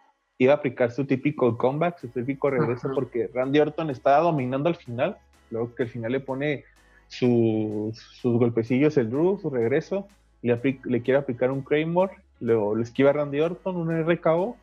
[0.42, 4.76] iba a aplicar su típico comeback, su típico regreso, porque Randy Orton estaba dominando al
[4.76, 5.18] final,
[5.52, 6.64] luego que al final le pone
[7.10, 10.08] sus, sus golpecillos el Drew, su regreso,
[10.42, 14.58] le, le quiere aplicar un Claymore, luego le esquiva a Randy Orton, un RKO,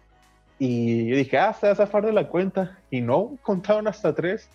[0.59, 4.17] y yo dije, ah, se va a zafar de la cuenta, y no, contaron hasta
[4.17, 4.51] tres,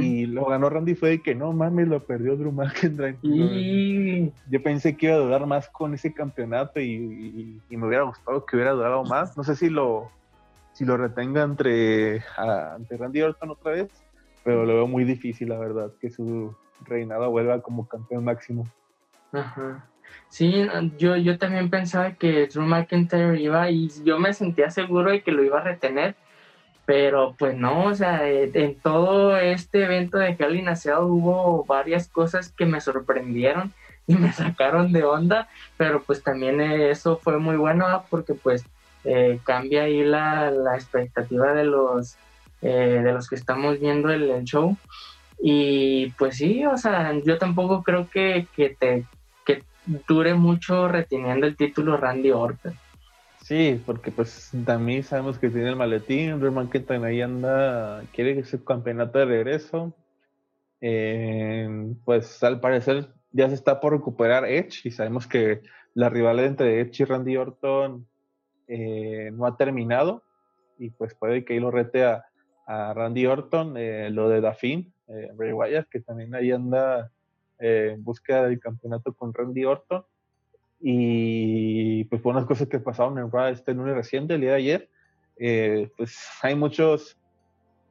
[0.00, 3.18] y lo ganó Randy fue de que no mames, lo perdió Drew McIntyre.
[3.20, 4.32] Y...
[4.48, 8.56] Yo pensé que iba a durar más con ese campeonato y, me hubiera gustado que
[8.56, 9.36] hubiera durado más.
[9.36, 10.10] No sé si lo,
[10.80, 13.90] si lo retenga entre, ante Randy Orton otra vez,
[14.42, 16.56] pero lo veo muy difícil, la verdad, que su
[16.86, 18.66] reinado vuelva como campeón máximo.
[19.30, 19.84] Ajá.
[20.30, 20.66] Sí,
[20.96, 25.32] yo, yo también pensaba que Drew McIntyre iba y yo me sentía seguro de que
[25.32, 26.14] lo iba a retener
[26.86, 30.68] pero pues no, o sea, eh, en todo este evento de Hell in
[30.98, 33.72] hubo varias cosas que me sorprendieron
[34.06, 38.64] y me sacaron de onda, pero pues también eso fue muy bueno porque pues
[39.04, 42.16] eh, cambia ahí la, expectativa de los,
[42.62, 44.76] eh, de los que estamos viendo el, show.
[45.42, 49.06] Y pues sí, o sea, yo tampoco creo que, que, te,
[49.46, 49.62] que
[50.06, 52.74] dure mucho reteniendo el título Randy Orton.
[53.42, 58.60] Sí, porque pues también sabemos que tiene el maletín, Drew McIntyre ahí anda, quiere sea
[58.64, 59.92] campeonato de regreso.
[60.80, 61.68] Eh,
[62.04, 65.62] pues al parecer ya se está por recuperar Edge y sabemos que
[65.94, 68.06] la rivalidad entre Edge y Randy Orton
[68.72, 70.22] eh, no ha terminado
[70.78, 72.24] y pues puede que ahí lo rete a,
[72.66, 74.94] Randy Orton, eh, lo de Dafin,
[75.36, 77.10] Ray Wyatt, que también ahí anda
[77.58, 80.04] en búsqueda del campeonato con Randy Orton.
[80.80, 84.56] Y pues por unas cosas que pasaron en Raw este lunes reciente, el día de
[84.56, 84.88] ayer,
[85.36, 87.16] eh, pues hay muchos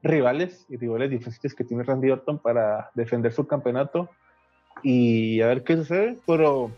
[0.01, 4.09] rivales y rivales difíciles que tiene Randy Orton para defender su campeonato.
[4.81, 6.71] Y a ver qué sucede, pero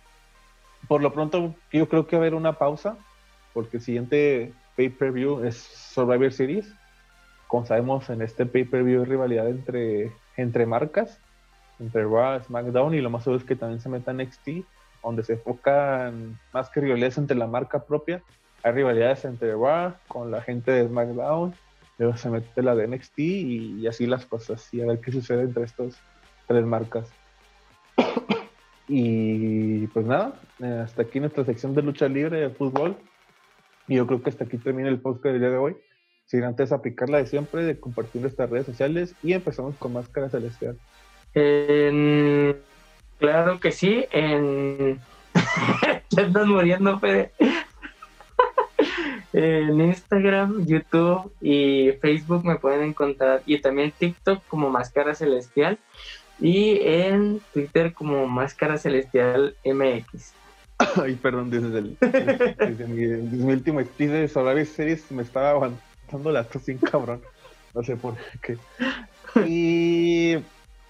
[0.88, 2.98] por lo pronto yo creo que va a haber una pausa
[3.54, 6.74] porque el siguiente pay-per-view es Survivor Series.
[7.48, 11.20] Como sabemos, en este pay-per-view hay rivalidad entre, entre marcas,
[11.80, 14.66] entre Raw, SmackDown y lo más seguro es que también se meta NXT
[15.04, 18.22] donde se enfocan más que rivalidades entre la marca propia,
[18.64, 21.54] hay rivalidades entre Raw con la gente de SmackDown,
[21.98, 25.44] luego se mete la de NXT y, así las cosas, y a ver qué sucede
[25.44, 26.00] entre estas
[26.48, 27.10] tres marcas.
[28.94, 30.34] Y pues nada,
[30.84, 32.98] hasta aquí nuestra sección de lucha libre de fútbol.
[33.92, 35.76] Y yo creo que hasta aquí termina el podcast del día de hoy.
[36.26, 40.30] Sin antes aplicar la de siempre, de compartir nuestras redes sociales y empezamos con Máscara
[40.30, 40.78] Celestial.
[43.20, 44.98] claro que sí, en...
[46.48, 47.02] Muriendo,
[49.34, 55.78] en Instagram, YouTube y Facebook me pueden encontrar y también TikTok como Máscara Celestial
[56.40, 60.41] y en Twitter como Máscara Celestial MX.
[61.02, 63.06] Ay, perdón, desde, mi,
[63.52, 67.22] último episodio de Solaris Series me estaba aguantando la tos sin cabrón.
[67.74, 68.58] No sé por qué.
[69.46, 70.34] Y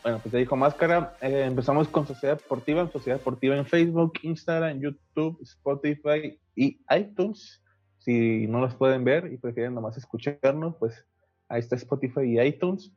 [0.04, 1.16] bueno, pues ya dijo Máscara.
[1.22, 7.62] Eh, empezamos con Sociedad Deportiva, Sociedad Deportiva en Facebook, Instagram, YouTube, Spotify y iTunes.
[8.00, 11.06] Si no los pueden ver y prefieren nomás escucharnos, pues
[11.50, 12.92] ahí está Spotify y iTunes.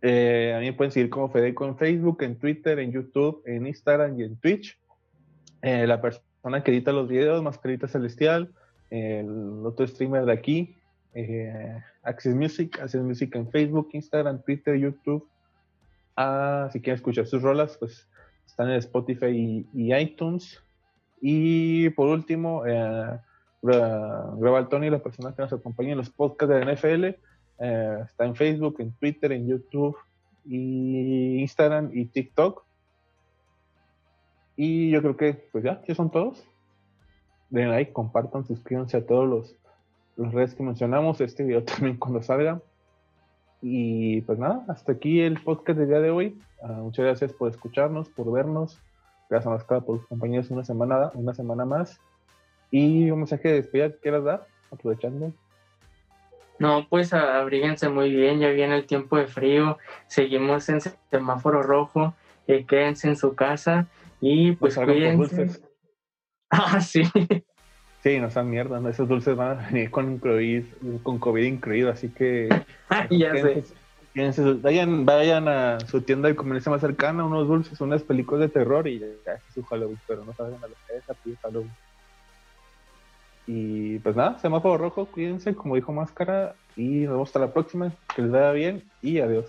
[0.00, 3.66] Eh, a mí me pueden seguir como Fedeco en Facebook, en Twitter, en YouTube, en
[3.66, 4.78] Instagram y en Twitch.
[5.62, 8.50] Eh, la persona que edita los videos, Mascarita Celestial,
[8.90, 10.76] el otro streamer de aquí,
[11.14, 15.28] eh, Access Music, Access Music en Facebook, Instagram, Twitter, YouTube.
[16.16, 18.08] Ah, si quieren escuchar sus rolas, pues
[18.46, 20.60] están en Spotify y, iTunes.
[21.20, 23.18] Y por último, eh,
[24.70, 27.04] Tony, la persona que nos acompaña en los podcasts de NFL,
[27.60, 29.96] eh, está en Facebook, en Twitter, en YouTube,
[30.44, 32.64] y Instagram y TikTok.
[34.60, 36.44] Y yo creo que, pues ya, ya son todos.
[37.48, 39.54] Den like, compartan, suscríbanse a todos los,
[40.16, 41.20] los redes que mencionamos.
[41.20, 42.60] Este video también cuando salga.
[43.62, 46.42] Y pues nada, hasta aquí el podcast del día de hoy.
[46.60, 48.80] Ah, muchas gracias por escucharnos, por vernos.
[49.30, 52.00] Gracias a Mascara por sus compañeros una semana, una semana más.
[52.72, 55.32] Y un mensaje de despedida que quieras dar, aprovechando.
[56.58, 59.78] No, pues abríguense muy bien, ya viene el tiempo de frío,
[60.08, 60.80] seguimos en
[61.12, 62.14] semáforo rojo,
[62.48, 63.86] eh, quédense en su casa
[64.20, 65.60] y pues cuídense.
[66.50, 67.02] Ah, sí.
[68.02, 70.18] Sí, no sean mierda, esos dulces van a venir con,
[71.02, 72.48] con COVID incluido, así que
[73.10, 73.64] ya sé.
[74.62, 78.88] Vayan, vayan a su tienda de comercio más cercana, unos dulces, unas películas de terror
[78.88, 81.70] y ya, es su Halloween, pero no salgan a la calle a Halloween.
[83.46, 87.92] Y pues nada, semáforo rojo, cuídense, como dijo Máscara, y nos vemos hasta la próxima.
[88.14, 89.46] Que les vaya bien y adiós.